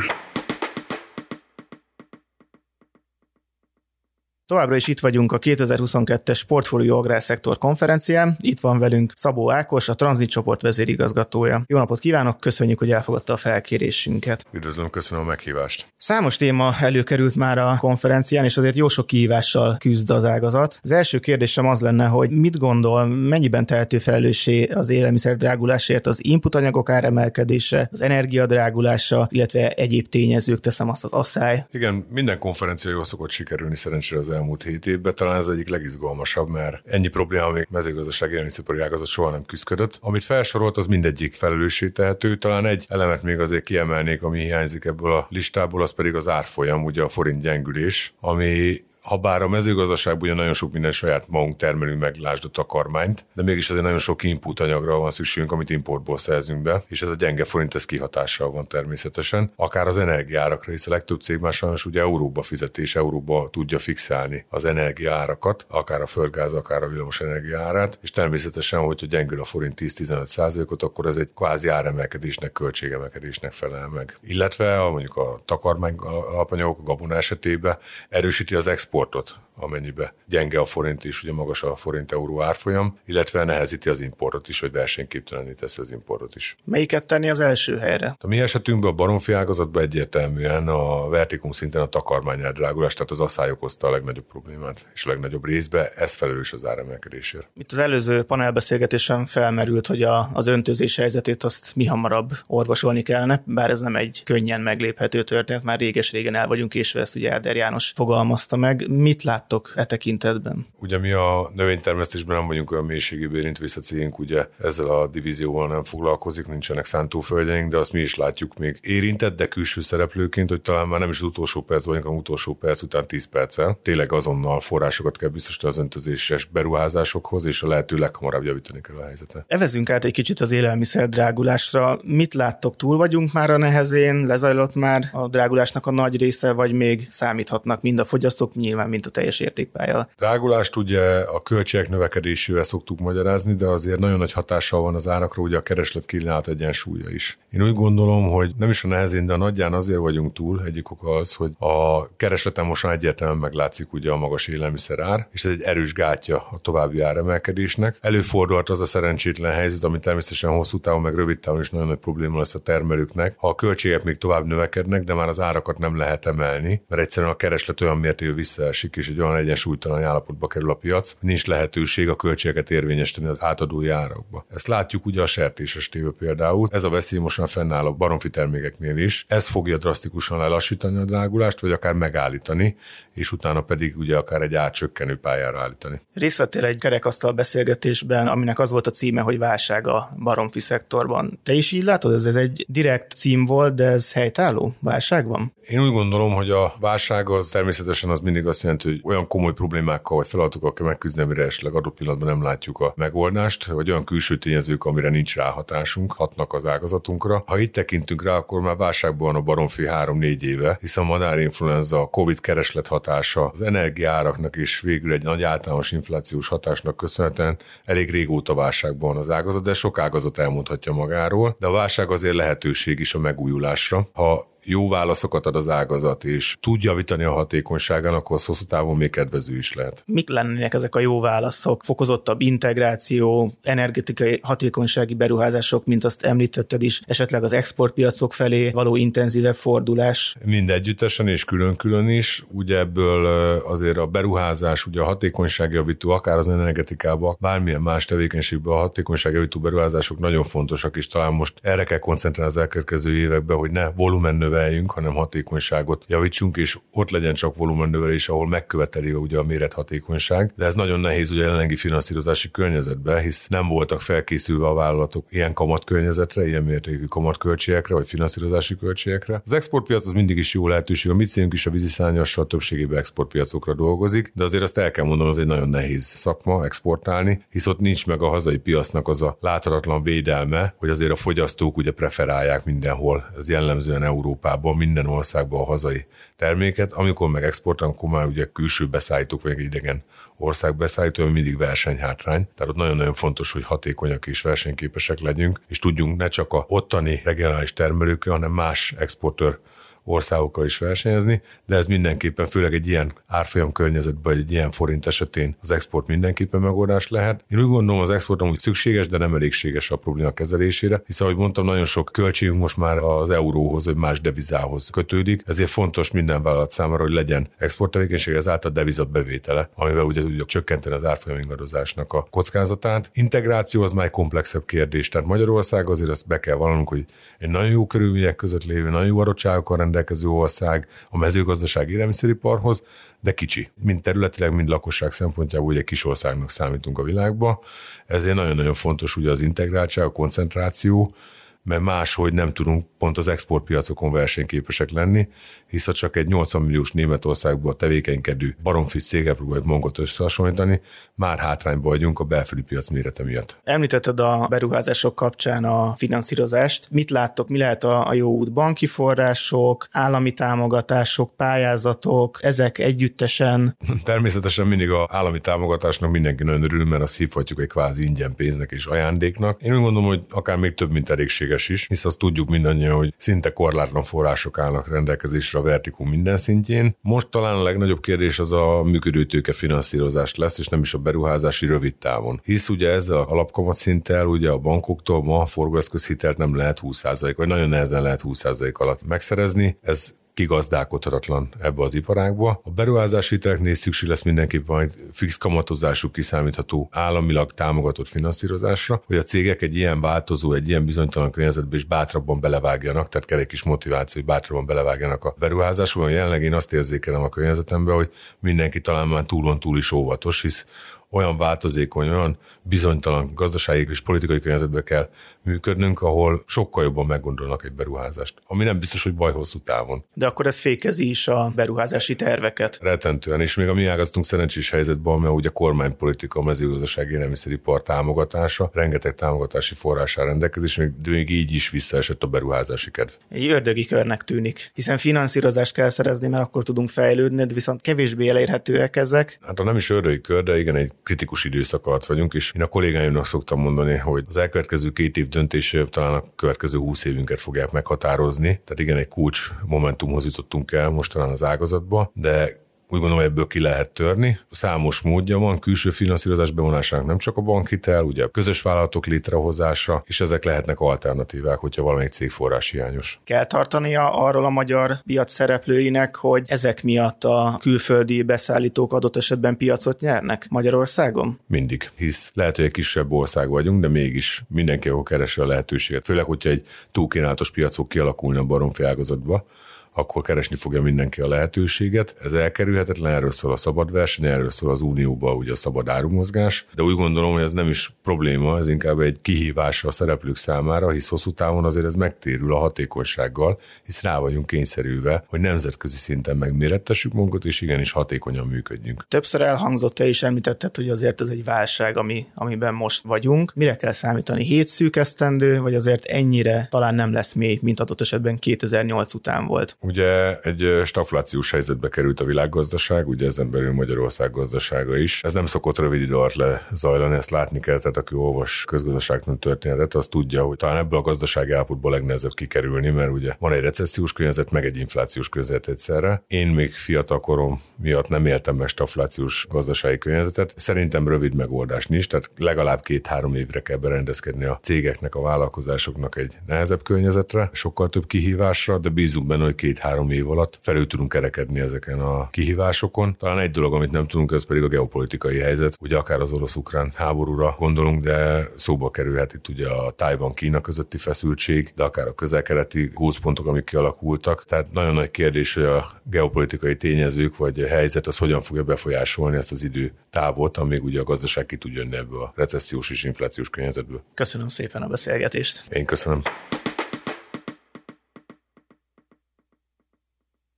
Továbbra 4.52 4.76
is 4.76 4.88
itt 4.88 5.00
vagyunk 5.00 5.32
a 5.32 5.40
2022-es 5.40 6.42
Portfólió 6.48 6.98
Agrárszektor 6.98 7.58
konferencián. 7.58 8.36
Itt 8.40 8.60
van 8.60 8.80
velünk 8.80 9.14
Szabó 9.16 9.52
Ákos, 9.52 9.90
a 9.90 9.94
Transit 9.94 10.30
csoport 10.30 10.62
vezérigazgatója. 10.62 11.64
Jó 11.68 11.78
napot 11.78 12.00
kívánok, 12.00 12.40
köszönjük, 12.40 12.80
hogy 12.80 12.92
elfogadta 12.92 13.34
a 13.34 13.38
felkérésünket. 13.38 14.46
Üdvözlöm, 14.52 14.90
köszönöm 14.90 15.24
a 15.24 15.28
meghívást. 15.28 15.86
Számos 15.98 16.38
téma 16.38 16.76
előkerült 16.82 17.36
már 17.36 17.58
a 17.58 17.78
konferencián, 17.80 18.44
és 18.44 18.58
azért 18.58 18.76
jó 18.76 18.88
sok 18.88 19.08
kihívással 19.08 19.78
küzd 19.80 20.10
az 20.10 20.26
ágazat. 20.26 20.80
Az 20.82 20.92
első 20.92 21.20
kérdésem 21.20 21.68
az 21.68 21.82
lenne, 21.82 22.06
hogy 22.06 22.30
mit 22.30 22.58
gondol, 22.58 23.06
mennyiben 23.06 23.66
tehető 23.66 23.98
felelőssé 23.98 24.64
az 24.64 24.90
élelmiszer 24.90 25.38
drágulásért 25.38 26.08
az 26.08 26.26
inputanyagok 26.26 26.90
áremelkedése, 26.90 27.90
az 27.92 28.02
energia 28.02 28.46
drágulása, 28.46 29.28
illetve 29.32 29.70
egyéb 29.70 30.08
tényezők, 30.08 30.60
teszem 30.60 30.90
azt 30.90 31.04
az 31.04 31.12
asszály. 31.12 31.66
Igen, 31.72 32.06
minden 32.10 32.40
konferencia 32.40 32.92
jól 32.92 33.04
szokott 33.04 33.30
sikerülni 33.30 33.76
szerencsére 33.76 34.20
az 34.20 34.30
elmúlt 34.42 34.64
hét 34.64 34.86
évben. 34.86 35.16
Talán 35.16 35.36
ez 35.36 35.48
egyik 35.48 35.70
legizgalmasabb, 35.70 36.50
mert 36.50 36.88
ennyi 36.88 37.08
probléma 37.08 37.50
még 37.50 37.68
mezőgazdasági 37.70 38.32
élelmiszeripari 38.32 38.80
ágazat 38.80 39.08
soha 39.08 39.30
nem 39.30 39.46
küzdött. 39.46 39.98
Amit 40.02 40.24
felsorolt, 40.24 40.78
az 40.78 40.88
mindegyik 40.88 41.34
felelőssé 41.34 41.90
tehető. 41.90 42.38
Talán 42.38 42.66
egy 42.66 42.86
elemet 42.90 43.24
még 43.24 43.40
azért 43.40 43.64
kiemelnék, 43.64 44.24
ami 44.24 44.40
hiányzik 44.40 44.86
ebből 44.86 45.14
a 45.14 45.28
listából, 45.30 45.82
az 45.82 45.92
pedig 45.92 46.16
az 46.16 46.28
árfolyam, 46.28 46.84
ugye 46.84 47.02
a 47.02 47.10
forint 47.10 47.42
gyengülés, 47.42 48.14
ami 48.20 48.84
ha 49.02 49.18
bár 49.18 49.42
a 49.42 49.48
mezőgazdaságban 49.48 50.22
ugye 50.22 50.34
nagyon 50.34 50.54
sok 50.54 50.72
minden 50.72 50.92
saját 50.92 51.28
magunk 51.28 51.56
termelünk 51.56 52.00
meg, 52.00 52.16
lásd 52.16 52.46
a 52.46 52.50
takarmányt, 52.50 53.26
de 53.34 53.44
mégis 53.44 53.70
azért 53.70 53.84
nagyon 53.84 54.00
sok 54.00 54.24
input 54.24 54.60
anyagra 54.60 54.98
van 54.98 55.12
szükségünk, 55.12 55.52
amit 55.52 55.70
importból 55.70 56.18
szerzünk 56.18 56.62
be, 56.62 56.84
és 56.88 57.02
ez 57.02 57.10
a 57.10 57.16
gyenge 57.16 57.44
forint 57.44 57.76
ez 57.76 57.86
kihatással 57.86 58.52
van 58.52 58.68
természetesen. 58.68 59.52
Akár 59.56 59.88
az 59.88 59.98
energiárakra, 59.98 60.72
hisz 60.72 60.88
a 60.88 60.90
legtöbb 60.90 61.22
cég 61.22 61.40
már 61.40 61.54
sajnos 61.54 61.86
ugye 61.86 62.00
euróba 62.02 62.42
fizetés, 62.42 62.96
euróba 62.96 63.50
tudja 63.52 63.80
fixálni 63.80 64.46
az 64.50 64.66
energiárakat, 64.66 65.66
akár 65.70 66.02
a 66.02 66.08
földgáz, 66.08 66.54
akár 66.54 66.84
a 66.84 66.88
villamos 66.88 67.22
energiárát, 67.22 68.00
és 68.02 68.12
természetesen, 68.12 68.80
hogyha 68.80 69.08
gyengül 69.08 69.40
a 69.40 69.44
forint 69.44 69.82
10-15 69.82 70.26
százalékot, 70.26 70.84
akkor 70.84 71.06
ez 71.06 71.18
egy 71.18 71.30
kvázi 71.36 71.68
áremelkedésnek, 71.68 72.52
költségemelkedésnek 72.52 73.52
felel 73.52 73.88
meg. 73.88 74.18
Illetve 74.22 74.78
mondjuk 74.78 75.16
a 75.16 75.42
takarmány 75.46 75.96
alapanyagok, 75.98 76.80
a 76.80 76.84
gabona 76.84 77.16
esetében 77.16 77.78
erősíti 78.10 78.56
az 78.56 78.68
export 78.68 78.90
exportot, 78.92 79.40
amennyibe 79.62 80.14
gyenge 80.28 80.60
a 80.60 80.66
forint 80.66 81.04
is, 81.04 81.24
ugye 81.24 81.34
magas 81.34 81.64
a 81.64 81.76
forint-euró 81.76 82.42
árfolyam, 82.42 82.98
illetve 83.06 83.44
nehezíti 83.44 83.90
az 83.90 84.02
importot 84.02 84.48
is, 84.48 84.60
vagy 84.60 84.72
versenyképtelené 84.72 85.52
teszi 85.52 85.82
az 85.82 85.92
importot 85.92 86.36
is. 86.36 86.56
Melyiket 86.66 87.06
tenni 87.06 87.30
az 87.30 87.40
első 87.40 87.78
helyre? 87.78 88.16
A 88.20 88.28
mi 88.28 88.40
esetünkben 88.40 88.92
a 88.92 88.94
baromfi 88.94 89.34
ágazatban 89.34 89.84
egyértelműen 89.84 90.68
a 90.68 91.10
vertikum 91.10 91.52
szinten 91.52 91.82
a 91.82 91.86
takarmány 91.86 92.42
eldrágulás, 92.42 92.94
tehát 92.94 93.12
az 93.12 93.20
asszály 93.20 93.52
okozta 93.52 93.88
a 93.88 93.92
legnagyobb 93.92 94.26
problémát, 94.26 94.90
és 94.94 95.06
a 95.06 95.10
legnagyobb 95.10 95.46
részbe 95.46 95.90
ez 95.90 96.14
felelős 96.14 96.54
az 96.54 96.66
áremelkedésért. 96.66 97.48
Itt 97.54 97.72
az 97.72 97.78
előző 97.78 98.24
panelbeszélgetésen 98.24 99.26
felmerült, 99.26 99.88
hogy 99.88 100.04
a, 100.04 100.30
az 100.34 100.48
öntözés 100.48 100.96
helyzetét 100.96 101.44
azt 101.44 101.76
mi 101.76 101.86
hamarabb 101.86 102.30
orvosolni 102.48 103.02
kellene, 103.02 103.44
bár 103.46 103.70
ez 103.70 103.80
nem 103.80 103.96
egy 103.96 104.22
könnyen 104.24 104.62
megléphető 104.62 105.24
történet, 105.24 105.64
már 105.64 105.80
réges-régen 105.80 106.36
el 106.36 106.48
vagyunk 106.48 106.70
késve, 106.70 107.00
ezt 107.00 107.16
ugye 107.16 107.32
Elder 107.32 107.56
János 107.56 107.92
fogalmazta 107.96 108.56
meg 108.56 108.90
mit 108.90 109.24
láttok 109.52 109.74
e 109.76 109.86
tekintetben? 109.86 110.66
Ugye 110.80 110.98
mi 110.98 111.12
a 111.12 111.52
növénytermesztésben 111.56 112.38
nem 112.38 112.48
vagyunk 112.48 112.72
olyan 112.72 112.86
mélységében 112.86 113.40
érintve, 113.40 113.66
a 113.76 113.80
cégünk 113.80 114.20
ugye 114.20 114.48
ezzel 114.58 114.88
a 114.88 115.08
divízióval 115.08 115.68
nem 115.68 115.84
foglalkozik, 115.84 116.48
nincsenek 116.48 116.86
szántóföldjeink, 116.86 117.72
de 117.72 117.78
azt 117.78 117.94
mi 117.94 118.00
is 118.00 118.16
látjuk 118.16 118.58
még 118.58 118.80
érintett, 118.82 119.36
de 119.36 119.48
külső 119.48 119.82
szereplőként, 119.82 120.50
hogy 120.50 120.62
talán 120.62 120.88
már 120.88 121.00
nem 121.00 121.10
is 121.10 121.18
az 121.18 121.28
utolsó 121.28 121.62
perc 121.62 121.86
vagyunk, 121.86 122.04
hanem 122.04 122.20
utolsó 122.20 122.54
perc 122.54 122.82
után 122.82 123.08
10 123.08 123.26
perccel. 123.26 123.80
Tényleg 123.82 124.12
azonnal 124.12 124.60
forrásokat 124.60 125.18
kell 125.18 125.30
biztosítani 125.30 125.74
az 125.74 125.80
öntözéses 125.80 126.46
beruházásokhoz, 126.46 127.46
és 127.46 127.62
a 127.62 127.68
lehető 127.68 127.98
leghamarabb 127.98 128.44
javítani 128.44 128.82
kell 128.82 128.96
a 128.96 129.06
helyzetet. 129.06 129.46
Evezünk 129.48 129.90
át 129.90 130.06
egy 130.06 130.14
kicsit 130.14 130.40
az 130.40 130.52
élelmiszer 130.52 131.10
drágulásra. 131.10 132.00
Mit 132.04 132.34
láttok, 132.34 132.76
túl 132.76 132.98
vagyunk 132.98 133.34
már 133.34 133.50
a 133.50 133.58
nehezén, 133.58 134.26
lezajlott 134.26 134.76
már 134.76 135.04
a 135.12 135.28
drágulásnak 135.28 135.86
a 135.86 135.92
nagy 135.92 136.18
része, 136.18 136.52
vagy 136.52 136.72
még 136.74 137.08
számíthatnak 137.10 137.82
mind 137.82 138.00
a 138.00 138.06
fogyasztók, 138.06 138.56
nyilván 138.56 138.90
mint 138.90 139.06
a 139.06 139.10
teljes 139.10 139.41
értékpálya. 139.42 140.10
Drágulást 140.18 140.76
ugye 140.76 141.20
a 141.20 141.42
költségek 141.42 141.90
növekedésével 141.90 142.64
szoktuk 142.64 143.00
magyarázni, 143.00 143.54
de 143.54 143.68
azért 143.68 144.00
nagyon 144.00 144.18
nagy 144.18 144.32
hatással 144.32 144.82
van 144.82 144.96
az 144.96 145.08
árakra, 145.08 145.42
ugye 145.42 145.58
a 145.58 145.62
kereslet 145.62 146.06
kínálat 146.06 146.48
egyensúlya 146.48 147.10
is. 147.10 147.40
Én 147.50 147.62
úgy 147.62 147.74
gondolom, 147.74 148.30
hogy 148.30 148.52
nem 148.58 148.70
is 148.70 148.84
a 148.84 148.88
nehezén, 148.88 149.26
de 149.26 149.34
a 149.34 149.38
nagyján 149.38 149.74
azért 149.74 150.00
vagyunk 150.00 150.34
túl. 150.34 150.64
Egyik 150.66 150.92
oka 150.92 151.12
az, 151.12 151.36
hogy 151.36 151.52
a 151.60 152.08
keresleten 152.16 152.66
most 152.66 152.84
már 152.84 152.94
egyértelműen 152.94 153.40
meglátszik 153.40 153.94
ugye 153.94 154.12
a 154.12 154.18
magas 154.18 154.48
élelmiszer 154.48 155.00
ár, 155.00 155.28
és 155.32 155.46
ez 155.46 155.52
egy 155.52 155.62
erős 155.62 155.94
gátja 155.94 156.38
a 156.52 156.60
további 156.60 157.02
áremelkedésnek. 157.02 157.98
Előfordulhat 158.02 158.70
az 158.70 158.80
a 158.80 158.86
szerencsétlen 158.86 159.52
helyzet, 159.52 159.84
ami 159.84 160.00
természetesen 160.00 160.50
hosszú 160.50 160.80
távon, 160.80 161.02
meg 161.02 161.16
rövid 161.16 161.40
távon 161.40 161.60
is 161.60 161.70
nagyon 161.70 161.88
nagy 161.88 161.98
probléma 161.98 162.38
lesz 162.38 162.56
a 162.56 162.60
termelőknek, 162.60 163.36
ha 163.38 163.48
a 163.48 163.56
költségek 163.56 164.04
még 164.04 164.18
tovább 164.18 164.46
növekednek, 164.46 165.04
de 165.04 165.14
már 165.14 165.28
az 165.28 165.40
árakat 165.40 165.78
nem 165.78 165.98
lehet 165.98 166.26
emelni, 166.26 166.84
mert 166.88 167.02
egyszerűen 167.02 167.32
a 167.32 167.36
kereslet 167.36 167.82
olyan 167.82 167.98
mértékű 167.98 168.34
visszaesik, 168.34 168.96
és 168.96 169.10
egy 169.10 169.21
olyan 169.22 169.36
egyensúlytalan 169.36 170.04
állapotba 170.04 170.48
kerül 170.48 170.70
a 170.70 170.74
piac, 170.74 171.16
nincs 171.20 171.48
lehetőség 171.48 172.10
a 172.10 172.16
költségeket 172.16 172.72
érvényesíteni 172.72 173.28
az 173.28 173.44
átadói 173.44 173.90
árakba. 173.90 174.46
Ezt 174.50 174.68
látjuk 174.68 175.06
ugye 175.06 175.22
a 175.22 175.26
sertéses 175.26 175.90
téve 175.90 176.10
például. 176.20 176.68
Ez 176.72 176.84
a 176.84 176.90
veszély 176.90 177.20
most 177.20 177.38
már 177.38 177.48
fennáll 177.48 177.86
a 177.86 177.92
baromfi 177.92 178.30
termékeknél 178.30 178.98
is. 178.98 179.26
Ez 179.28 179.48
fogja 179.48 179.78
drasztikusan 179.78 180.38
lelassítani 180.38 180.98
a 180.98 181.06
drágulást, 181.06 181.60
vagy 181.60 181.72
akár 181.72 181.94
megállítani, 181.94 182.78
és 183.14 183.32
utána 183.32 183.62
pedig 183.62 183.98
ugye 183.98 184.18
akár 184.18 184.42
egy 184.42 184.56
átcsökkenő 184.56 185.18
pályára 185.18 185.60
állítani. 185.60 186.02
Részt 186.14 186.38
vettél 186.38 186.66
egy 186.66 186.78
kerekasztal 186.78 187.32
beszélgetésben, 187.32 188.28
aminek 188.28 188.60
az 188.60 188.72
volt 188.72 188.88
a 188.88 188.92
címe, 188.92 189.22
hogy 189.22 189.38
válság 189.38 189.88
a 189.88 190.12
baromfi 190.24 190.60
szektorban. 190.60 191.40
Te 191.44 191.54
is 191.54 191.72
így 191.72 191.84
látod, 191.84 192.14
ez, 192.14 192.26
ez 192.26 192.36
egy 192.36 192.66
direkt 192.68 193.12
cím 193.12 193.46
volt, 193.46 193.76
de 193.76 193.86
ez 193.86 194.14
helytálló 194.14 194.76
válságban? 194.80 195.54
Én 195.68 195.84
úgy 195.84 195.92
gondolom, 195.92 196.34
hogy 196.34 196.50
a 196.50 196.74
válság 196.80 197.30
az 197.30 197.50
természetesen 197.50 198.10
az 198.10 198.20
mindig 198.20 198.48
azt 198.48 198.64
jelenti, 198.64 198.88
hogy 198.88 199.00
olyan 199.12 199.28
komoly 199.28 199.54
problémákkal 199.54 200.18
vagy 200.18 200.28
feladatokkal 200.28 200.74
kell 200.74 200.86
megküzdeni, 200.86 201.26
amire 201.26 201.46
esetleg 201.46 201.76
adott 201.76 201.94
pillanatban 201.98 202.30
nem 202.30 202.44
látjuk 202.44 202.80
a 202.80 202.94
megoldást, 202.96 203.66
vagy 203.66 203.92
olyan 203.92 204.04
külső 204.04 204.38
tényezők, 204.38 204.86
amire 204.86 205.10
nincs 205.10 205.36
ráhatásunk, 205.36 206.12
hatnak 206.12 206.54
az 206.54 206.66
ágazatunkra. 206.66 207.44
Ha 207.46 207.58
itt 207.60 207.74
tekintünk 207.74 208.24
rá, 208.24 208.36
akkor 208.36 208.62
már 208.62 208.76
válságban 208.76 209.28
van 209.28 209.42
a 209.42 209.44
baromfi 209.44 209.84
3-4 209.86 210.42
éve, 210.42 210.78
hiszen 210.80 211.04
a 211.04 211.08
madárinfluenza, 211.08 212.00
a 212.00 212.06
Covid 212.06 212.40
kereslet 212.40 212.88
hatása, 212.88 213.48
az 213.48 213.62
energiáraknak 213.62 214.56
is 214.56 214.80
végül 214.80 215.14
egy 215.14 215.24
nagy 215.24 215.44
általános 215.44 215.92
inflációs 215.92 216.48
hatásnak 216.48 216.98
köszönhetően 216.98 217.58
elég 217.86 218.12
régóta 218.12 218.54
válságban 218.54 219.18
az 219.18 219.30
ágazat, 219.30 219.64
de 219.64 219.74
sok 219.74 220.00
ágazat 220.00 220.38
elmondhatja 220.38 220.94
magáról, 220.94 221.56
de 221.60 221.68
a 221.68 221.72
válság 221.72 222.12
azért 222.12 222.36
lehetőség 222.36 223.00
is 223.00 223.14
a 223.14 223.20
megújulásra. 223.20 224.08
Ha 224.14 224.51
jó 224.64 224.90
válaszokat 224.90 225.46
ad 225.46 225.56
az 225.56 225.70
ágazat, 225.70 226.24
és 226.24 226.58
tud 226.60 226.84
javítani 226.84 227.24
a 227.24 227.32
hatékonyságán, 227.32 228.14
akkor 228.14 228.36
az 228.36 228.46
hosszú 228.46 228.66
távon 228.66 228.98
még 228.98 229.10
kedvező 229.10 229.58
is 229.58 229.74
lehet. 229.74 230.04
Mik 230.06 230.30
lennének 230.30 230.74
ezek 230.74 230.96
a 230.96 231.00
jó 231.00 231.20
válaszok? 231.20 231.84
Fokozottabb 231.84 232.42
integráció, 232.42 233.54
energetikai 233.62 234.40
hatékonysági 234.44 235.14
beruházások, 235.14 235.86
mint 235.86 236.04
azt 236.04 236.26
említetted 236.26 236.82
is, 236.82 237.02
esetleg 237.06 237.44
az 237.44 237.54
exportpiacok 237.54 238.34
felé 238.34 238.70
való 238.70 238.96
intenzívebb 238.96 239.56
fordulás? 239.56 240.36
Mind 240.46 240.70
együttesen 240.70 241.28
és 241.28 241.46
külön-külön 241.46 242.10
is. 242.10 242.46
Ugye 242.48 242.78
ebből 242.78 243.26
azért 243.66 243.98
a 243.98 244.08
beruházás, 244.08 244.86
ugye 244.86 245.02
a 245.02 245.06
hatékonyságjavító, 245.06 246.10
akár 246.10 246.38
az 246.38 246.50
energetikában, 246.50 247.38
bármilyen 247.40 247.82
más 247.82 248.06
tevékenységben 248.06 248.74
a 248.74 248.78
hatékonyságjavító 248.78 249.60
beruházások 249.60 250.20
nagyon 250.20 250.44
fontosak, 250.44 250.98
és 250.98 251.08
talán 251.08 251.34
most 251.34 251.54
erre 251.62 251.84
kell 251.84 252.00
koncentrálni 252.00 252.52
az 252.52 252.62
elkövetkező 252.62 253.18
években, 253.18 253.58
hogy 253.58 253.72
ne 253.72 253.92
volumen 253.92 254.36
növeljünk, 254.52 254.92
hanem 254.92 255.14
hatékonyságot 255.14 256.04
javítsunk, 256.08 256.58
és 256.58 256.78
ott 256.92 257.10
legyen 257.10 257.34
csak 257.34 257.56
növelés, 257.90 258.30
ahol 258.30 258.48
megköveteli 258.48 259.12
ugye 259.12 259.38
a 259.38 259.44
méret 259.44 259.74
hatékonyság. 259.74 260.54
De 260.56 260.66
ez 260.66 260.76
nagyon 260.76 261.00
nehéz 261.00 261.32
ugye 261.32 261.42
a 261.42 261.44
jelenlegi 261.44 261.76
finanszírozási 261.76 262.52
környezetben, 262.52 263.22
hisz 263.22 263.48
nem 263.48 263.68
voltak 263.68 264.02
felkészülve 264.02 264.68
a 264.68 264.74
vállalatok 264.74 265.26
ilyen 265.30 265.54
kamatkörnyezetre, 265.54 266.48
ilyen 266.48 266.64
mértékű 266.64 267.06
kamatköltségekre, 267.06 267.96
vagy 267.96 268.08
finanszírozási 268.08 268.76
költségekre. 268.76 269.42
Az 269.44 269.54
exportpiac 269.54 270.06
az 270.06 270.12
mindig 270.12 270.38
is 270.38 270.54
jó 270.54 270.68
lehetőség. 270.68 271.12
A 271.12 271.16
mi 271.16 271.26
célunk 271.26 271.54
is 271.54 271.66
a 271.66 271.72
víziszányassal 271.72 272.48
többségében 272.48 272.98
exportpiacokra 272.98 273.74
dolgozik, 273.74 274.32
de 274.36 274.44
azért 274.44 274.64
azt 274.64 274.78
el 274.78 274.92
kell 274.92 275.06
mondanom, 275.06 275.32
az 275.32 275.38
egy 275.38 275.46
nagyon 275.46 275.70
nehéz 275.70 276.04
szakma 276.04 276.66
exportálni, 276.66 277.46
hisz 277.50 277.68
ott 277.68 277.80
nincs 277.80 278.08
meg 278.08 278.22
a 278.22 278.30
hazai 278.30 278.58
piacnak 278.58 279.08
az 279.08 279.22
a 279.22 279.38
láthatatlan 279.42 280.04
védelme, 280.04 280.74
hogy 280.78 280.90
azért 280.90 281.12
a 281.12 281.16
fogyasztók 281.16 281.78
ugye 281.78 281.92
preferálják 281.92 282.66
mindenhol. 282.66 283.32
Ez 283.38 283.50
jellemzően 283.50 284.04
Európa 284.04 284.41
Európában, 284.42 284.78
minden 284.78 285.06
országban 285.06 285.62
a 285.62 285.66
hazai 285.66 286.06
terméket, 286.36 286.92
amikor 286.92 287.30
meg 287.30 287.44
exportálunk, 287.44 287.98
akkor 287.98 288.10
már 288.10 288.26
ugye 288.26 288.46
külső 288.46 288.88
beszállítók, 288.88 289.42
vagy 289.42 289.60
idegen 289.60 290.04
ország 290.38 290.76
beszállító, 290.76 291.24
ami 291.24 291.32
mindig 291.32 291.58
versenyhátrány. 291.58 292.48
Tehát 292.56 292.74
ott 292.74 292.80
nagyon-nagyon 292.80 293.14
fontos, 293.14 293.52
hogy 293.52 293.64
hatékonyak 293.64 294.28
és 294.28 294.42
versenyképesek 294.42 295.20
legyünk, 295.20 295.60
és 295.68 295.80
tudjunk 295.80 296.18
ne 296.18 296.28
csak 296.28 296.54
a 296.54 296.66
ottani 296.68 297.22
regionális 297.24 297.74
termelőkkel, 297.74 298.34
hanem 298.34 298.52
más 298.52 298.94
exportőr 298.98 299.60
országokkal 300.04 300.66
is 300.66 300.78
versenyezni, 300.78 301.42
de 301.66 301.76
ez 301.76 301.88
mindenképpen, 301.88 302.46
főleg 302.46 302.74
egy 302.74 302.88
ilyen 302.88 303.14
árfolyam 303.28 303.72
környezetben, 303.72 304.38
egy 304.38 304.52
ilyen 304.52 304.72
forint 304.72 305.06
esetén 305.06 305.56
az 305.62 305.72
export 305.72 306.08
mindenképpen 306.08 306.62
megoldás 306.62 307.10
lehet. 307.10 307.46
Én 307.50 307.60
úgy 307.60 307.68
gondolom, 307.68 308.02
az 308.02 308.10
export 308.10 308.42
amúgy 308.42 308.60
szükséges, 308.60 309.08
de 309.08 309.18
nem 309.18 309.36
elégséges 309.36 309.92
a 309.92 309.96
probléma 309.96 310.32
kezelésére, 310.32 311.02
hiszen, 311.06 311.28
ahogy 311.28 311.40
mondtam, 311.40 311.66
nagyon 311.66 311.86
sok 311.86 312.10
költségünk 312.14 312.60
most 312.60 312.78
már 312.78 312.98
az 312.98 313.30
euróhoz, 313.30 313.86
vagy 313.86 313.96
más 313.96 314.22
devizához 314.22 314.90
kötődik, 314.90 315.44
ezért 315.46 315.70
fontos 315.70 316.12
minden 316.12 316.44
vállalat 316.44 316.72
számára, 316.72 317.02
hogy 317.02 317.14
legyen 317.14 317.48
exporttevékenység, 317.58 318.36
ezáltal 318.36 318.72
devizat 318.72 319.12
bevétele, 319.12 319.70
amivel 319.76 320.04
ugye 320.04 320.22
tudjuk 320.22 320.48
csökkenteni 320.48 320.96
az 320.96 321.06
árfolyam 321.06 321.40
ingadozásnak 321.40 322.14
a 322.14 322.28
kockázatát. 322.30 323.10
Integráció 323.14 323.82
az 323.82 323.92
már 323.92 324.06
egy 324.06 324.12
komplexebb 324.12 324.66
kérdés, 324.66 325.10
tehát 325.10 325.28
Magyarország 325.28 325.90
azért 325.90 326.10
azt 326.10 326.28
be 326.28 326.40
kell 326.40 326.56
vallanunk, 326.56 326.90
hogy 326.90 327.06
egy 327.40 327.50
nagyon 327.50 327.70
jó 327.70 327.88
körülmények 327.88 328.36
között 328.36 328.64
lévő, 328.64 328.90
nagyon 328.90 329.08
jó 329.08 329.20
adottságokkal 329.20 329.78
rendelkező 329.78 330.01
ország 330.24 330.88
a 331.10 331.18
mezőgazdaság 331.18 331.90
élelmiszeriparhoz, 331.90 332.84
de 333.20 333.32
kicsi. 333.34 333.70
Mind 333.84 334.02
területileg, 334.02 334.54
mind 334.54 334.70
lakosság 334.70 335.12
szempontjából 335.12 335.68
ugye 335.68 335.82
kis 335.82 336.06
országnak 336.06 336.50
számítunk 336.50 336.98
a 337.00 337.04
világba. 337.04 337.64
Ezért 338.06 338.36
nagyon-nagyon 338.36 338.74
fontos 338.74 339.16
ugye 339.16 339.32
az 339.32 339.42
integráltság, 339.42 340.06
a 340.06 340.12
koncentráció, 340.12 341.16
mert 341.64 341.82
máshogy 341.82 342.34
nem 342.34 342.54
tudunk 342.54 342.86
pont 342.98 343.18
az 343.18 343.28
exportpiacokon 343.28 344.12
versenyképesek 344.12 344.92
lenni, 344.92 345.28
hisz 345.68 345.86
ha 345.86 345.92
csak 345.92 346.16
egy 346.16 346.28
80 346.28 346.62
milliós 346.62 346.92
Németországban 346.92 347.78
tevékenykedő 347.78 348.56
baromfis 348.64 349.04
céggel 349.04 349.36
próbáljuk 349.36 349.66
magunkat 349.66 349.98
összehasonlítani, 349.98 350.82
már 351.16 351.40
hátrányba 351.40 351.90
vagyunk 351.90 352.20
a 352.20 352.24
belföldi 352.24 352.66
piac 352.66 352.90
mérete 352.90 353.24
miatt. 353.24 353.60
Említetted 353.64 354.20
a 354.20 354.48
beruházások 354.50 355.16
kapcsán 355.16 355.64
a 355.64 355.94
finanszírozást. 355.98 356.88
Mit 356.92 357.10
láttok, 357.10 357.50
mi 357.50 357.58
lehet 357.58 357.84
a, 357.84 358.08
a 358.08 358.14
jó 358.14 358.30
út? 358.30 358.52
Banki 358.52 358.86
források, 358.86 359.88
állami 359.92 360.32
támogatások, 360.32 361.36
pályázatok, 361.36 362.40
ezek 362.42 362.80
együttesen? 362.80 363.78
Természetesen 364.04 364.68
mindig 364.68 364.90
a 364.90 365.08
állami 365.12 365.40
támogatásnak 365.40 366.12
mindenki 366.12 366.44
nagyon 366.44 366.64
örül, 366.64 366.86
mert 366.86 367.02
azt 367.02 367.18
hívhatjuk 367.18 367.62
egy 367.62 367.68
kvázi 367.68 368.06
ingyen 368.06 368.36
pénznek 368.36 368.72
és 368.72 368.86
ajándéknak. 368.86 369.62
Én 369.62 369.74
úgy 369.76 369.82
gondolom, 369.82 370.08
hogy 370.08 370.22
akár 370.30 370.58
még 370.58 370.74
több, 370.74 370.92
mint 370.92 371.10
elégséges 371.10 371.51
is, 371.56 371.88
hisz 371.88 372.06
azt 372.06 372.18
tudjuk 372.18 372.50
mindannyian, 372.50 372.96
hogy 372.96 373.14
szinte 373.18 373.50
korlátlan 373.50 374.04
források 374.04 374.60
állnak 374.60 374.88
rendelkezésre 374.88 375.60
a 375.60 375.62
Vertikum 375.62 376.10
minden 376.10 376.38
szintjén. 376.38 376.96
Most 377.02 377.30
talán 377.30 377.56
a 377.56 377.64
legnagyobb 377.64 378.02
kérdés 378.02 378.40
az 378.40 378.52
a 378.52 378.84
működőtőke 378.84 379.54
finanszírozást 379.54 380.38
lesz, 380.38 380.58
és 380.58 380.68
nem 380.68 380.80
is 380.80 380.94
a 380.94 380.98
beruházási 380.98 381.66
rövid 381.66 381.96
távon. 381.96 382.42
Hisz 382.44 382.70
ugye 382.70 382.90
ezzel 382.90 383.18
a 383.18 383.28
alapkamat 383.28 383.76
szinttel 383.76 384.26
ugye 384.26 384.50
a 384.50 384.58
bankoktól 384.58 385.24
ma 385.24 385.46
forgóeszközhitelt 385.46 386.38
nem 386.38 386.56
lehet 386.56 386.80
20% 386.82 387.34
vagy 387.38 387.48
nagyon 387.48 387.70
nehezen 387.70 388.02
lehet 388.02 388.22
20% 388.24 388.74
alatt 388.74 389.08
megszerezni. 389.08 389.78
Ez 389.82 390.20
kigazdálkodhatatlan 390.42 391.50
ebbe 391.60 391.84
az 391.84 391.94
iparágba. 391.94 392.62
A 392.64 392.70
beruházási 392.70 393.36
hiteleknél 393.36 393.74
szükség 393.74 394.10
lesz 394.10 394.22
mindenképp 394.22 394.68
majd 394.68 394.94
fix 395.12 395.38
kamatozású 395.38 396.12
kiszámítható 396.12 396.90
államilag 396.92 397.52
támogatott 397.52 398.08
finanszírozásra, 398.08 399.02
hogy 399.06 399.16
a 399.16 399.24
cégek 399.24 399.62
egy 399.62 399.76
ilyen 399.76 400.02
változó, 400.02 400.54
egy 400.54 400.70
ilyen 400.70 400.86
bizonytalan 400.86 401.32
környezetbe 401.32 401.76
is 401.76 401.84
bátrabban 401.84 402.40
belevágjanak, 402.40 403.10
tehát 403.10 403.28
kell 403.28 403.40
egy 403.40 403.46
kis 403.46 403.64
motiváció, 403.64 404.22
hogy 404.22 404.30
bátrabban 404.30 404.66
belevágjanak 404.66 405.24
a 405.24 405.36
beruházásban. 405.40 406.12
Jelenleg 406.12 406.44
én 406.44 406.54
azt 406.54 406.74
érzékelem 406.74 407.22
a 407.22 407.30
környezetemben, 407.30 407.96
hogy 407.96 408.10
mindenki 408.40 408.82
talán 408.82 409.08
már 409.08 409.24
túlon 409.24 409.60
túl 409.60 409.78
is 409.78 409.92
óvatos, 409.92 410.42
hisz 410.42 410.66
olyan 411.12 411.38
változékony, 411.38 412.10
olyan 412.10 412.38
bizonytalan 412.62 413.32
gazdasági 413.36 413.86
és 413.90 414.02
politikai 414.02 414.40
környezetbe 414.40 414.84
kell 414.84 415.10
működnünk, 415.44 416.02
ahol 416.02 416.44
sokkal 416.48 416.84
jobban 416.84 417.06
meggondolnak 417.06 417.66
egy 417.66 417.72
beruházást, 417.72 418.42
ami 418.48 418.64
nem 418.64 418.80
biztos, 418.80 419.04
hogy 419.04 419.14
baj 419.14 419.32
hosszú 419.32 419.60
távon. 419.60 420.04
De 420.14 420.28
akkor 420.28 420.46
ez 420.46 420.60
fékezi 420.60 421.10
is 421.10 421.28
a 421.28 421.52
beruházási 421.56 422.16
terveket. 422.16 422.80
Retentően, 422.82 423.42
és 423.42 423.56
még 423.56 423.68
a 423.68 423.74
mi 423.74 423.86
ágazatunk 423.86 424.26
szerencsés 424.26 424.70
helyzetben, 424.70 425.20
mert 425.20 425.34
ugye 425.34 425.50
a 425.50 425.52
kormánypolitika, 425.52 426.40
a 426.40 426.44
mezőgazdasági 426.44 427.14
élelmiszeripar 427.14 427.82
támogatása, 427.82 428.70
rengeteg 428.74 429.16
támogatási 429.16 429.76
forrásá 429.76 430.24
rendelkezés, 430.24 430.76
még, 430.76 431.02
de 431.02 431.10
még 431.10 431.30
így 431.30 431.54
is 431.54 431.70
visszaesett 431.70 432.24
a 432.24 432.28
beruházási 432.28 432.92
kedv. 432.92 433.12
Egy 433.30 433.46
ördögi 433.46 433.86
körnek 433.86 434.24
tűnik, 434.24 434.72
hiszen 434.74 434.98
finanszírozást 434.98 435.74
kell 435.74 435.90
szerezni, 435.90 436.28
mert 436.28 436.44
akkor 436.44 436.64
tudunk 436.64 436.90
fejlődni, 436.90 437.46
de 437.46 437.54
viszont 437.54 437.82
kevésbé 437.82 438.28
elérhetőek 438.28 438.96
ezek. 438.96 439.38
Hát 439.42 439.60
a 439.60 439.64
nem 439.64 439.76
is 439.76 439.90
ördögi 439.90 440.22
kör, 440.22 440.44
de 440.44 440.60
igen, 440.60 440.76
egy 440.76 440.92
kritikus 441.04 441.46
időszak 441.46 441.86
alatt 441.86 442.06
vagyunk, 442.06 442.34
és 442.34 442.52
én 442.56 442.62
a 442.62 442.68
kollégáimnak 442.68 443.26
szoktam 443.26 443.60
mondani, 443.60 443.98
hogy 443.98 444.24
az 444.28 444.38
elkövetkező 444.38 444.90
két 444.90 445.18
év 445.18 445.28
döntése 445.32 445.86
talán 445.86 446.14
a 446.14 446.24
következő 446.36 446.78
húsz 446.78 447.06
évünket 447.06 447.40
fogják 447.40 447.72
meghatározni. 447.72 448.48
Tehát 448.48 448.80
igen, 448.80 448.98
egy 448.98 449.08
kulcs 449.08 449.52
momentumhoz 449.66 450.26
jutottunk 450.26 450.72
el 450.72 450.90
mostanán 450.90 451.30
az 451.30 451.44
ágazatba, 451.44 452.12
de 452.14 452.60
úgy 452.94 453.00
gondolom, 453.00 453.24
ebből 453.24 453.48
ki 453.48 453.60
lehet 453.60 453.90
törni. 453.90 454.40
Számos 454.50 455.02
módja 455.02 455.38
van, 455.38 455.60
külső 455.60 455.90
finanszírozás 455.90 456.52
bevonásának 456.52 457.06
nem 457.06 457.18
csak 457.18 457.38
a 457.38 457.42
bankhitel, 457.42 458.04
ugye 458.04 458.24
a 458.24 458.28
közös 458.28 458.62
vállalatok 458.62 459.06
létrehozása, 459.06 460.04
és 460.06 460.22
ezek 460.22 460.44
lehetnek 460.44 460.80
alternatívák, 460.80 461.58
hogyha 461.58 461.84
valamelyik 461.84 462.12
cég 462.12 462.30
forrás 462.30 462.72
hiányos. 462.72 463.20
Kell 463.24 463.46
tartania 463.46 464.14
arról 464.14 464.46
a 464.46 464.50
magyar 464.50 464.98
piac 465.06 465.32
szereplőinek, 465.32 466.16
hogy 466.16 466.44
ezek 466.48 466.84
miatt 466.84 467.24
a 467.24 467.58
külföldi 467.60 468.24
beszállítók 468.24 468.94
adott 468.94 469.16
esetben 469.16 469.58
piacot 469.58 470.00
nyernek 470.00 470.48
Magyarországon? 470.50 471.40
Mindig, 471.48 471.90
hisz 471.96 472.32
lehet, 472.34 472.56
hogy 472.56 472.66
egy 472.66 472.72
kisebb 472.72 473.12
ország 473.12 473.50
vagyunk, 473.50 473.82
de 473.82 473.88
mégis 473.88 474.44
mindenki, 474.48 474.90
ahol 474.90 475.04
keresi 475.04 475.42
a 475.42 475.46
lehetőséget. 475.46 476.06
Főleg, 476.06 476.26
hogyha 476.26 476.50
egy 476.50 476.66
túlkínálatos 476.92 477.52
piacok 477.52 477.90
kialakulnak 477.90 478.42
a 478.42 478.46
baromfi 478.46 478.84
ágazatba, 478.84 479.46
akkor 479.94 480.22
keresni 480.22 480.56
fogja 480.56 480.82
mindenki 480.82 481.22
a 481.22 481.28
lehetőséget. 481.28 482.16
Ez 482.24 482.34
elkerülhetetlen, 482.34 483.12
erről 483.12 483.32
szól 483.32 483.52
a 483.52 483.56
szabad 483.56 483.92
verseny, 483.92 484.26
erről 484.26 484.50
szól 484.50 484.72
az 484.72 484.82
unióba 484.82 485.34
ugye 485.34 485.52
a 485.52 485.56
szabad 485.56 485.90
árumozgás, 485.90 486.66
de 486.76 486.84
úgy 486.84 486.96
gondolom, 486.96 487.34
hogy 487.34 487.42
ez 487.42 487.52
nem 487.52 487.68
is 487.68 487.94
probléma, 488.04 488.58
ez 488.58 488.68
inkább 488.68 489.00
egy 489.00 489.22
kihívás 489.22 489.84
a 489.84 489.92
szereplők 489.92 490.36
számára, 490.36 490.90
hisz 490.90 491.08
hosszú 491.08 491.32
távon 491.32 491.66
azért 491.66 491.86
ez 491.86 491.94
megtérül 491.94 492.54
a 492.54 492.58
hatékonysággal, 492.58 493.60
hisz 493.86 494.02
rá 494.02 494.20
vagyunk 494.20 494.46
kényszerülve, 494.46 495.24
hogy 495.28 495.40
nemzetközi 495.40 495.98
szinten 495.98 496.38
megmérettessük 496.38 497.14
magunkat, 497.14 497.46
és 497.46 497.62
igenis 497.62 497.92
hatékonyan 497.92 498.48
működjünk. 498.48 499.06
Többször 499.08 499.42
elhangzott, 499.42 499.94
te 499.94 500.08
is 500.08 500.24
említetted, 500.24 500.76
hogy 500.76 500.90
azért 500.90 501.22
ez 501.22 501.30
egy 501.30 501.44
válság, 501.44 501.98
ami, 501.98 502.26
amiben 502.34 502.74
most 502.74 503.04
vagyunk. 503.04 503.54
Mire 503.56 503.76
kell 503.76 503.92
számítani? 503.92 504.44
Hét 504.44 504.68
szűk 504.68 504.96
esztendő, 504.96 505.60
vagy 505.60 505.76
azért 505.76 506.06
ennyire 506.06 506.68
talán 506.70 506.96
nem 506.96 507.14
lesz 507.14 507.34
mély, 507.34 507.60
mint 507.62 507.80
adott 507.80 508.02
esetben 508.02 508.38
2008 508.38 509.14
után 509.14 509.46
volt? 509.46 509.76
Ugye 509.84 510.40
egy 510.40 510.82
stagflációs 510.84 511.52
helyzetbe 511.52 511.90
került 511.90 512.20
a 512.20 512.26
világgazdaság, 512.26 513.08
ugye 513.08 513.26
ezen 513.26 513.50
belül 513.50 513.74
Magyarország 513.74 514.32
gazdasága 514.32 514.98
is. 514.98 515.24
Ez 515.24 515.34
nem 515.34 515.46
szokott 515.46 515.78
rövid 515.78 516.02
idő 516.02 516.16
alatt 516.16 516.34
lezajlani, 516.34 517.16
ezt 517.16 517.30
látni 517.30 517.60
kell, 517.60 517.78
tehát 517.78 517.98
aki 517.98 518.16
olvas 518.16 518.64
közgazdaságtan 518.68 519.40
történetet, 519.40 519.94
az 519.94 520.08
tudja, 520.08 520.44
hogy 520.44 520.58
talán 520.58 520.78
ebből 520.78 521.00
a 521.00 521.02
gazdasági 521.02 521.52
állapotból 521.52 521.92
legnehezebb 521.92 522.34
kikerülni, 522.34 522.90
mert 522.90 523.12
ugye 523.12 523.36
van 523.40 523.54
egy 523.54 523.62
recessziós 523.62 524.14
környezet, 524.14 524.52
meg 524.52 524.66
egy 524.66 524.78
inflációs 524.78 525.30
környezet 525.30 525.68
egyszerre. 525.68 526.24
Én 526.28 526.48
még 526.48 526.74
fiatal 526.74 527.20
korom 527.20 527.62
miatt 527.76 528.08
nem 528.08 528.26
éltem 528.26 528.56
meg 528.56 528.68
stagflációs 528.68 529.48
gazdasági 529.50 529.98
környezetet. 529.98 530.54
Szerintem 530.56 531.08
rövid 531.08 531.36
megoldás 531.36 531.88
nincs, 531.88 532.08
tehát 532.08 532.32
legalább 532.38 532.82
két-három 532.82 533.36
évre 533.36 533.62
kell 533.62 533.78
berendezkedni 533.78 534.46
a 534.46 534.60
cégeknek, 534.62 535.16
a 535.16 535.22
vállalkozásoknak 535.22 536.18
egy 536.18 536.38
nehezebb 536.48 536.84
környezetre, 536.84 537.50
sokkal 537.54 537.90
több 537.90 538.08
kihívásra, 538.08 538.78
de 538.78 538.90
bízunk 538.90 539.28
benne, 539.28 539.44
hogy 539.44 539.56
két-három 539.72 540.10
év 540.10 540.30
alatt 540.30 540.60
felül 540.62 540.88
tudunk 540.88 541.12
kerekedni 541.12 541.60
ezeken 541.60 542.00
a 542.00 542.30
kihívásokon. 542.30 543.16
Talán 543.18 543.40
egy 543.40 543.52
dolog, 543.52 543.74
amit 543.74 543.92
nem 543.92 544.06
tudunk, 544.06 544.32
ez 544.32 544.46
pedig 544.46 544.64
a 544.64 544.68
geopolitikai 544.68 545.40
helyzet. 545.40 545.78
Ugye 545.80 545.98
akár 545.98 546.20
az 546.20 546.32
orosz-ukrán 546.32 546.92
háborúra 546.96 547.56
gondolunk, 547.60 548.04
de 548.04 548.48
szóba 548.56 548.90
kerülhet 548.90 549.34
itt 549.34 549.48
ugye 549.48 549.68
a 549.68 549.92
Tájvan-Kína 549.92 550.62
közötti 550.62 550.98
feszültség, 550.98 551.72
de 551.76 551.84
akár 551.84 552.08
a 552.08 552.14
közel-keleti 552.14 552.92
gócpontok, 552.94 553.48
amik 553.48 553.64
kialakultak. 553.64 554.46
Tehát 554.46 554.72
nagyon 554.72 554.94
nagy 554.94 555.12
kérdés, 555.12 555.54
hogy 555.54 555.64
a 555.64 555.92
geopolitikai 556.04 556.76
tényezők 556.76 557.38
vagy 557.38 557.60
a 557.60 557.68
helyzet 557.68 558.08
az 558.08 558.18
hogyan 558.18 558.42
fogja 558.42 558.64
befolyásolni 558.64 559.38
ezt 559.38 559.52
az 559.52 559.64
idő 559.64 559.92
távot, 560.10 560.58
amíg 560.58 560.84
ugye 560.84 561.00
a 561.00 561.04
gazdaság 561.04 561.46
ki 561.46 561.58
tud 561.58 561.74
jönni 561.74 561.96
ebből 561.96 562.22
a 562.22 562.34
recessziós 562.36 562.90
és 562.90 563.04
inflációs 563.04 563.50
környezetből. 563.50 564.02
Köszönöm 564.14 564.48
szépen 564.48 564.82
a 564.82 564.88
beszélgetést. 564.88 565.64
Én 565.74 565.86
köszönöm. 565.86 566.22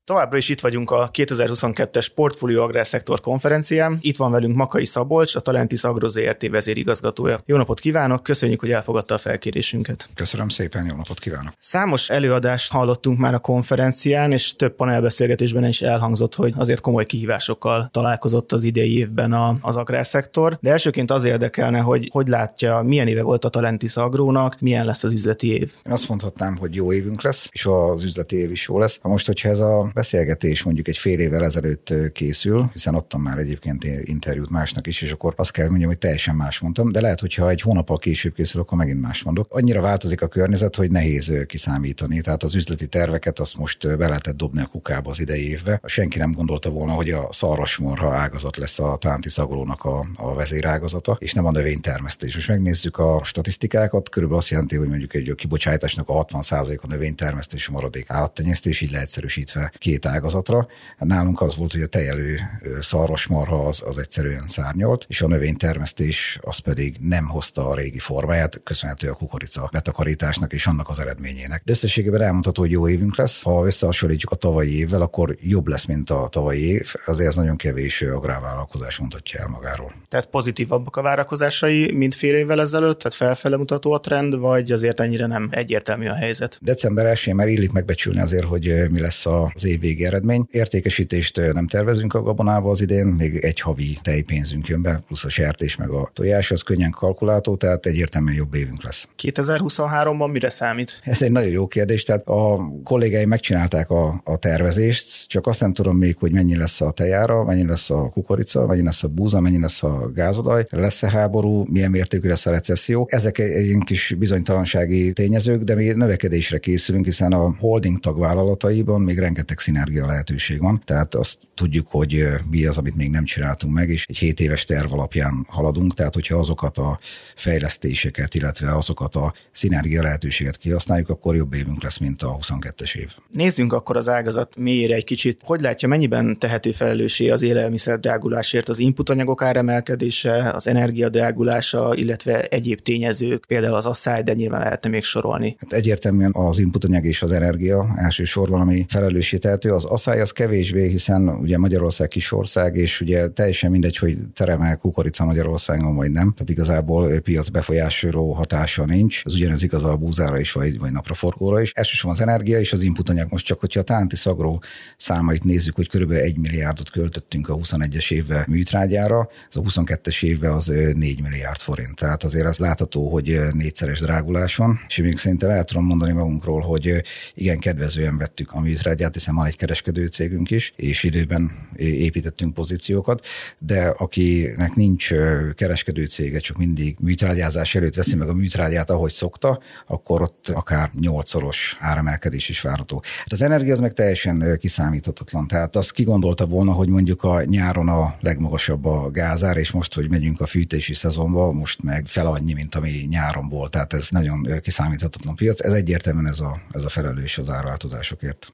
Továbbra 0.05 0.37
is 0.37 0.49
itt 0.49 0.59
vagyunk 0.59 0.91
a 0.91 1.09
2022-es 1.13 2.07
Portfolio 2.15 2.63
Agrárszektor 2.63 3.19
konferencián. 3.19 3.97
Itt 4.01 4.17
van 4.17 4.31
velünk 4.31 4.55
Makai 4.55 4.85
Szabolcs, 4.85 5.35
a 5.35 5.39
Talentis 5.39 5.83
Agro 5.83 6.07
ZRT 6.07 6.49
vezérigazgatója. 6.49 7.39
Jó 7.45 7.57
napot 7.57 7.79
kívánok, 7.79 8.23
köszönjük, 8.23 8.59
hogy 8.59 8.71
elfogadta 8.71 9.13
a 9.13 9.17
felkérésünket. 9.17 10.07
Köszönöm 10.15 10.49
szépen, 10.49 10.85
jó 10.85 10.95
napot 10.95 11.19
kívánok. 11.19 11.53
Számos 11.59 12.09
előadást 12.09 12.71
hallottunk 12.71 13.17
már 13.17 13.33
a 13.33 13.39
konferencián, 13.39 14.31
és 14.31 14.55
több 14.55 14.75
panelbeszélgetésben 14.75 15.65
is 15.65 15.81
elhangzott, 15.81 16.35
hogy 16.35 16.53
azért 16.57 16.81
komoly 16.81 17.05
kihívásokkal 17.05 17.89
találkozott 17.91 18.51
az 18.51 18.63
idei 18.63 18.97
évben 18.97 19.33
a, 19.33 19.55
az 19.61 19.75
agrárszektor. 19.75 20.57
De 20.61 20.71
elsőként 20.71 21.11
az 21.11 21.23
érdekelne, 21.23 21.79
hogy 21.79 22.09
hogy 22.11 22.27
látja, 22.27 22.81
milyen 22.81 23.07
éve 23.07 23.21
volt 23.21 23.45
a 23.45 23.49
Talentis 23.49 23.95
Agrónak, 23.95 24.59
milyen 24.59 24.85
lesz 24.85 25.03
az 25.03 25.11
üzleti 25.11 25.53
év. 25.53 25.73
Én 25.85 25.91
azt 25.91 26.09
mondhatnám, 26.09 26.57
hogy 26.57 26.75
jó 26.75 26.93
évünk 26.93 27.21
lesz, 27.21 27.49
és 27.51 27.65
az 27.65 28.03
üzleti 28.03 28.35
év 28.35 28.51
is 28.51 28.67
jó 28.67 28.79
lesz. 28.79 28.99
Ha 29.01 29.09
most, 29.09 29.25
hogyha 29.25 29.49
ez 29.49 29.59
a 29.59 29.91
beszélgetés 29.93 30.63
mondjuk 30.63 30.87
egy 30.87 30.97
fél 30.97 31.19
évvel 31.19 31.45
ezelőtt 31.45 31.93
készül, 32.13 32.69
hiszen 32.73 32.95
ottan 32.95 33.21
már 33.21 33.37
egyébként 33.37 33.83
interjút 34.03 34.49
másnak 34.49 34.87
is, 34.87 35.01
és 35.01 35.11
akkor 35.11 35.33
azt 35.37 35.51
kell 35.51 35.67
mondjam, 35.67 35.89
hogy 35.89 35.97
teljesen 35.97 36.35
más 36.35 36.59
mondtam, 36.59 36.91
de 36.91 37.01
lehet, 37.01 37.19
hogyha 37.19 37.49
egy 37.49 37.61
hónappal 37.61 37.97
később 37.97 38.33
készül, 38.33 38.61
akkor 38.61 38.77
megint 38.77 39.01
más 39.01 39.23
mondok. 39.23 39.47
Annyira 39.49 39.81
változik 39.81 40.21
a 40.21 40.27
környezet, 40.27 40.75
hogy 40.75 40.91
nehéz 40.91 41.31
kiszámítani. 41.47 42.21
Tehát 42.21 42.43
az 42.43 42.55
üzleti 42.55 42.87
terveket 42.87 43.39
azt 43.39 43.57
most 43.57 43.97
be 43.97 44.07
lehetett 44.07 44.35
dobni 44.35 44.61
a 44.61 44.65
kukába 44.65 45.09
az 45.09 45.19
idei 45.19 45.49
évbe. 45.49 45.81
Senki 45.85 46.17
nem 46.17 46.31
gondolta 46.31 46.69
volna, 46.69 46.91
hogy 46.91 47.09
a 47.09 47.27
szarvasmorha 47.31 48.13
ágazat 48.13 48.57
lesz 48.57 48.79
a 48.79 48.97
Tánti 48.97 49.29
Szagolónak 49.29 49.83
a, 49.83 50.05
a 50.15 50.33
vezérágazata, 50.33 51.17
és 51.19 51.33
nem 51.33 51.45
a 51.45 51.51
növénytermesztés. 51.51 52.35
Most 52.35 52.47
megnézzük 52.47 52.97
a 52.97 53.21
statisztikákat, 53.23 54.09
körülbelül 54.09 54.41
azt 54.41 54.51
jelenti, 54.51 54.75
hogy 54.75 54.87
mondjuk 54.87 55.13
egy 55.13 55.33
kibocsátásnak 55.35 56.09
a 56.09 56.25
60% 56.25 56.79
a 56.79 56.87
növénytermesztés, 56.87 57.67
a 57.67 57.71
maradék 57.71 58.09
állattenyésztés, 58.09 58.81
így 58.81 58.91
leegyszerűsítve 58.91 59.71
két 59.83 60.05
ágazatra. 60.05 60.67
Hát 60.97 61.07
nálunk 61.07 61.41
az 61.41 61.55
volt, 61.55 61.71
hogy 61.71 61.81
a 61.81 61.87
tejelő 61.87 62.37
szarvasmarha 62.81 63.67
az, 63.67 63.81
az 63.85 63.97
egyszerűen 63.97 64.47
szárnyolt, 64.47 65.05
és 65.07 65.21
a 65.21 65.27
növénytermesztés 65.27 66.39
az 66.41 66.57
pedig 66.57 66.95
nem 66.99 67.25
hozta 67.27 67.69
a 67.69 67.75
régi 67.75 67.99
formáját, 67.99 68.61
köszönhető 68.63 69.09
a 69.09 69.13
kukorica 69.13 69.69
betakarításnak 69.71 70.53
és 70.53 70.65
annak 70.65 70.89
az 70.89 70.99
eredményének. 70.99 71.61
De 71.65 71.71
összességében 71.71 72.21
elmondható, 72.21 72.61
hogy 72.61 72.71
jó 72.71 72.89
évünk 72.89 73.17
lesz. 73.17 73.41
Ha 73.41 73.65
összehasonlítjuk 73.65 74.31
a 74.31 74.35
tavalyi 74.35 74.77
évvel, 74.77 75.01
akkor 75.01 75.35
jobb 75.41 75.67
lesz, 75.67 75.85
mint 75.85 76.09
a 76.09 76.27
tavalyi 76.31 76.67
év. 76.67 76.93
Azért 77.05 77.29
ez 77.29 77.35
nagyon 77.35 77.55
kevés 77.55 78.01
agrárvállalkozás 78.01 78.97
mondhatja 78.97 79.39
el 79.39 79.47
magáról. 79.47 79.91
Tehát 80.07 80.25
pozitívabbak 80.25 80.95
a 80.95 81.01
várakozásai, 81.01 81.91
mint 81.91 82.15
fél 82.15 82.35
évvel 82.35 82.61
ezelőtt, 82.61 82.97
tehát 82.97 83.17
felfele 83.17 83.57
mutató 83.57 83.91
a 83.91 83.99
trend, 83.99 84.35
vagy 84.35 84.71
azért 84.71 84.99
ennyire 84.99 85.27
nem 85.27 85.47
egyértelmű 85.51 86.07
a 86.07 86.15
helyzet? 86.15 86.59
December 86.61 87.05
1 87.05 87.33
már 87.33 87.47
illik 87.47 87.71
megbecsülni 87.71 88.19
azért, 88.19 88.45
hogy 88.45 88.73
mi 88.91 88.99
lesz 88.99 89.25
az 89.25 89.65
év 89.65 89.72
végi 89.77 90.05
eredmény. 90.05 90.45
Értékesítést 90.51 91.53
nem 91.53 91.67
tervezünk 91.67 92.13
a 92.13 92.21
gabonába 92.21 92.69
az 92.69 92.81
idén, 92.81 93.05
még 93.05 93.35
egy 93.35 93.59
havi 93.59 93.97
tejpénzünk 94.01 94.67
jön 94.67 94.81
be, 94.81 95.01
plusz 95.07 95.23
a 95.23 95.29
sertés 95.29 95.75
meg 95.75 95.89
a 95.89 96.09
tojás, 96.13 96.51
az 96.51 96.61
könnyen 96.61 96.91
kalkulálható, 96.91 97.55
tehát 97.55 97.85
egyértelműen 97.85 98.35
jobb 98.35 98.55
évünk 98.55 98.83
lesz. 98.83 99.07
2023-ban 99.23 100.31
mire 100.31 100.49
számít? 100.49 100.99
Ez 101.03 101.21
egy 101.21 101.31
nagyon 101.31 101.49
jó 101.49 101.67
kérdés, 101.67 102.03
tehát 102.03 102.27
a 102.27 102.71
kollégáim 102.83 103.27
megcsinálták 103.27 103.89
a, 103.89 104.21
a 104.23 104.37
tervezést, 104.37 105.27
csak 105.27 105.47
azt 105.47 105.59
nem 105.59 105.73
tudom 105.73 105.97
még, 105.97 106.17
hogy 106.17 106.31
mennyi 106.31 106.55
lesz 106.55 106.81
a 106.81 106.91
tejára, 106.91 107.43
mennyi 107.43 107.65
lesz 107.65 107.89
a 107.89 108.09
kukorica, 108.09 108.65
mennyi 108.65 108.83
lesz 108.83 109.03
a 109.03 109.07
búza, 109.07 109.39
mennyi 109.39 109.59
lesz 109.59 109.83
a 109.83 110.11
gázolaj, 110.13 110.65
lesz-e 110.69 111.09
háború, 111.09 111.65
milyen 111.71 111.91
mértékű 111.91 112.27
lesz 112.27 112.45
a 112.45 112.51
recesszió. 112.51 113.07
Ezek 113.09 113.37
egy 113.37 113.77
kis 113.85 114.15
bizonytalansági 114.17 115.13
tényezők, 115.13 115.63
de 115.63 115.75
mi 115.75 115.85
növekedésre 115.85 116.57
készülünk, 116.57 117.05
hiszen 117.05 117.31
a 117.33 117.55
holding 117.59 117.99
tagvállalataiban 117.99 119.01
még 119.01 119.17
rengeteg 119.17 119.59
szinergia 119.63 120.05
lehetőség 120.05 120.59
van. 120.59 120.81
Tehát 120.85 121.15
azt 121.15 121.37
tudjuk, 121.55 121.87
hogy 121.87 122.23
mi 122.49 122.65
az, 122.65 122.77
amit 122.77 122.95
még 122.95 123.09
nem 123.09 123.23
csináltunk 123.23 123.73
meg, 123.73 123.89
és 123.89 124.05
egy 124.07 124.17
7 124.17 124.39
éves 124.39 124.63
terv 124.63 124.93
alapján 124.93 125.45
haladunk, 125.47 125.93
tehát 125.93 126.13
hogyha 126.13 126.37
azokat 126.37 126.77
a 126.77 126.99
fejlesztéseket, 127.35 128.35
illetve 128.35 128.75
azokat 128.75 129.15
a 129.15 129.33
szinergia 129.51 130.01
lehetőséget 130.01 130.57
kihasználjuk, 130.57 131.09
akkor 131.09 131.35
jobb 131.35 131.53
évünk 131.53 131.83
lesz, 131.83 131.97
mint 131.97 132.21
a 132.21 132.37
22-es 132.37 132.95
év. 132.95 133.11
Nézzünk 133.31 133.73
akkor 133.73 133.97
az 133.97 134.09
ágazat 134.09 134.55
mélyére 134.57 134.95
egy 134.95 135.03
kicsit. 135.03 135.41
Hogy 135.43 135.61
látja, 135.61 135.87
mennyiben 135.87 136.39
tehető 136.39 136.71
felelőssé 136.71 137.29
az 137.29 137.41
élelmiszer 137.41 137.99
drágulásért 137.99 138.69
az 138.69 138.79
inputanyagok 138.79 139.41
áremelkedése, 139.41 140.51
az 140.51 140.67
energia 140.67 141.09
drágulása, 141.09 141.93
illetve 141.95 142.41
egyéb 142.41 142.81
tényezők, 142.81 143.45
például 143.45 143.75
az 143.75 143.85
asszály, 143.85 144.23
de 144.23 144.33
nyilván 144.33 144.61
lehetne 144.61 144.89
még 144.89 145.03
sorolni. 145.03 145.55
Hát 145.59 145.73
egyértelműen 145.73 146.31
az 146.33 146.59
inputanyag 146.59 147.05
és 147.05 147.21
az 147.21 147.31
energia 147.31 147.93
elsősorban, 147.95 148.61
ami 148.61 148.85
felelőssé 148.89 149.37
tehető, 149.57 149.75
az 149.75 149.85
asszály 149.85 150.21
az 150.21 150.31
kevésbé, 150.31 150.87
hiszen 150.87 151.29
ugye 151.29 151.57
Magyarország 151.57 152.07
kis 152.07 152.31
ország, 152.31 152.75
és 152.75 153.01
ugye 153.01 153.27
teljesen 153.27 153.71
mindegy, 153.71 153.97
hogy 153.97 154.17
teremel 154.33 154.77
kukorica 154.77 155.25
Magyarországon 155.25 155.95
vagy 155.95 156.11
nem, 156.11 156.33
tehát 156.33 156.49
igazából 156.49 157.19
piac 157.19 157.47
befolyásoló 157.49 158.31
hatása 158.31 158.85
nincs. 158.85 159.21
Ez 159.25 159.33
ugyanez 159.33 159.63
igaz 159.63 159.83
a 159.83 159.95
búzára 159.95 160.39
is, 160.39 160.51
vagy, 160.51 160.79
vagy 160.79 160.91
napraforgóra 160.91 161.61
is. 161.61 161.71
Elsősorban 161.71 162.19
az 162.19 162.21
energia 162.21 162.59
és 162.59 162.73
az 162.73 162.83
inputanyag 162.83 163.27
most 163.31 163.45
csak, 163.45 163.59
hogyha 163.59 163.79
a 163.79 163.83
Tánti 163.83 164.15
Szagró 164.15 164.63
számait 164.97 165.43
nézzük, 165.43 165.75
hogy 165.75 165.89
körülbelül 165.89 166.23
1 166.23 166.37
milliárdot 166.37 166.89
költöttünk 166.89 167.49
a 167.49 167.55
21-es 167.55 168.11
évbe 168.11 168.45
műtrágyára, 168.49 169.29
az 169.49 169.57
a 169.57 169.61
22-es 169.61 170.23
évben 170.23 170.51
az 170.51 170.65
4 170.93 171.21
milliárd 171.21 171.59
forint. 171.59 171.95
Tehát 171.95 172.23
azért 172.23 172.45
az 172.45 172.57
látható, 172.57 173.11
hogy 173.11 173.39
négyszeres 173.53 173.99
drágulás 173.99 174.55
van, 174.55 174.79
és 174.87 174.97
még 174.97 175.17
szerintem 175.17 175.49
el 175.49 175.63
tudom 175.63 175.85
mondani 175.85 176.11
magunkról, 176.11 176.61
hogy 176.61 177.03
igen, 177.33 177.59
kedvezően 177.59 178.17
vettük 178.17 178.51
a 178.51 178.59
műtrágyát, 178.59 179.13
hiszen 179.13 179.35
van 179.43 179.51
egy 179.51 179.57
kereskedő 179.57 180.07
cégünk 180.07 180.51
is, 180.51 180.73
és 180.75 181.03
időben 181.03 181.51
építettünk 181.75 182.53
pozíciókat, 182.53 183.25
de 183.59 183.87
akinek 183.87 184.75
nincs 184.75 185.11
kereskedő 185.55 186.05
cége, 186.05 186.39
csak 186.39 186.57
mindig 186.57 186.97
műtrágyázás 187.01 187.75
előtt 187.75 187.95
veszi 187.95 188.15
meg 188.15 188.29
a 188.29 188.33
műtrágyát, 188.33 188.89
ahogy 188.89 189.11
szokta, 189.11 189.59
akkor 189.87 190.21
ott 190.21 190.47
akár 190.47 190.89
nyolcszoros 190.99 191.77
áremelkedés 191.79 192.49
is 192.49 192.61
várható. 192.61 193.01
Hát 193.17 193.31
az 193.31 193.41
energia 193.41 193.73
az 193.73 193.79
meg 193.79 193.93
teljesen 193.93 194.57
kiszámíthatatlan. 194.59 195.47
Tehát 195.47 195.75
azt 195.75 195.91
kigondolta 195.91 196.45
volna, 196.45 196.71
hogy 196.71 196.89
mondjuk 196.89 197.23
a 197.23 197.43
nyáron 197.43 197.87
a 197.87 198.15
legmagasabb 198.19 198.85
a 198.85 199.11
gázár, 199.11 199.57
és 199.57 199.71
most, 199.71 199.93
hogy 199.93 200.09
megyünk 200.09 200.41
a 200.41 200.45
fűtési 200.45 200.93
szezonba, 200.93 201.51
most 201.51 201.83
meg 201.83 202.05
fel 202.05 202.27
annyi, 202.27 202.53
mint 202.53 202.75
ami 202.75 202.91
nyáron 203.09 203.49
volt. 203.49 203.71
Tehát 203.71 203.93
ez 203.93 204.07
nagyon 204.09 204.47
kiszámíthatatlan 204.61 205.35
piac. 205.35 205.65
Ez 205.65 205.71
egyértelműen 205.73 206.27
ez 206.27 206.39
a, 206.39 206.61
ez 206.71 206.83
a 206.83 206.89
felelős 206.89 207.37
az 207.37 207.49
árváltozásokért 207.49 208.53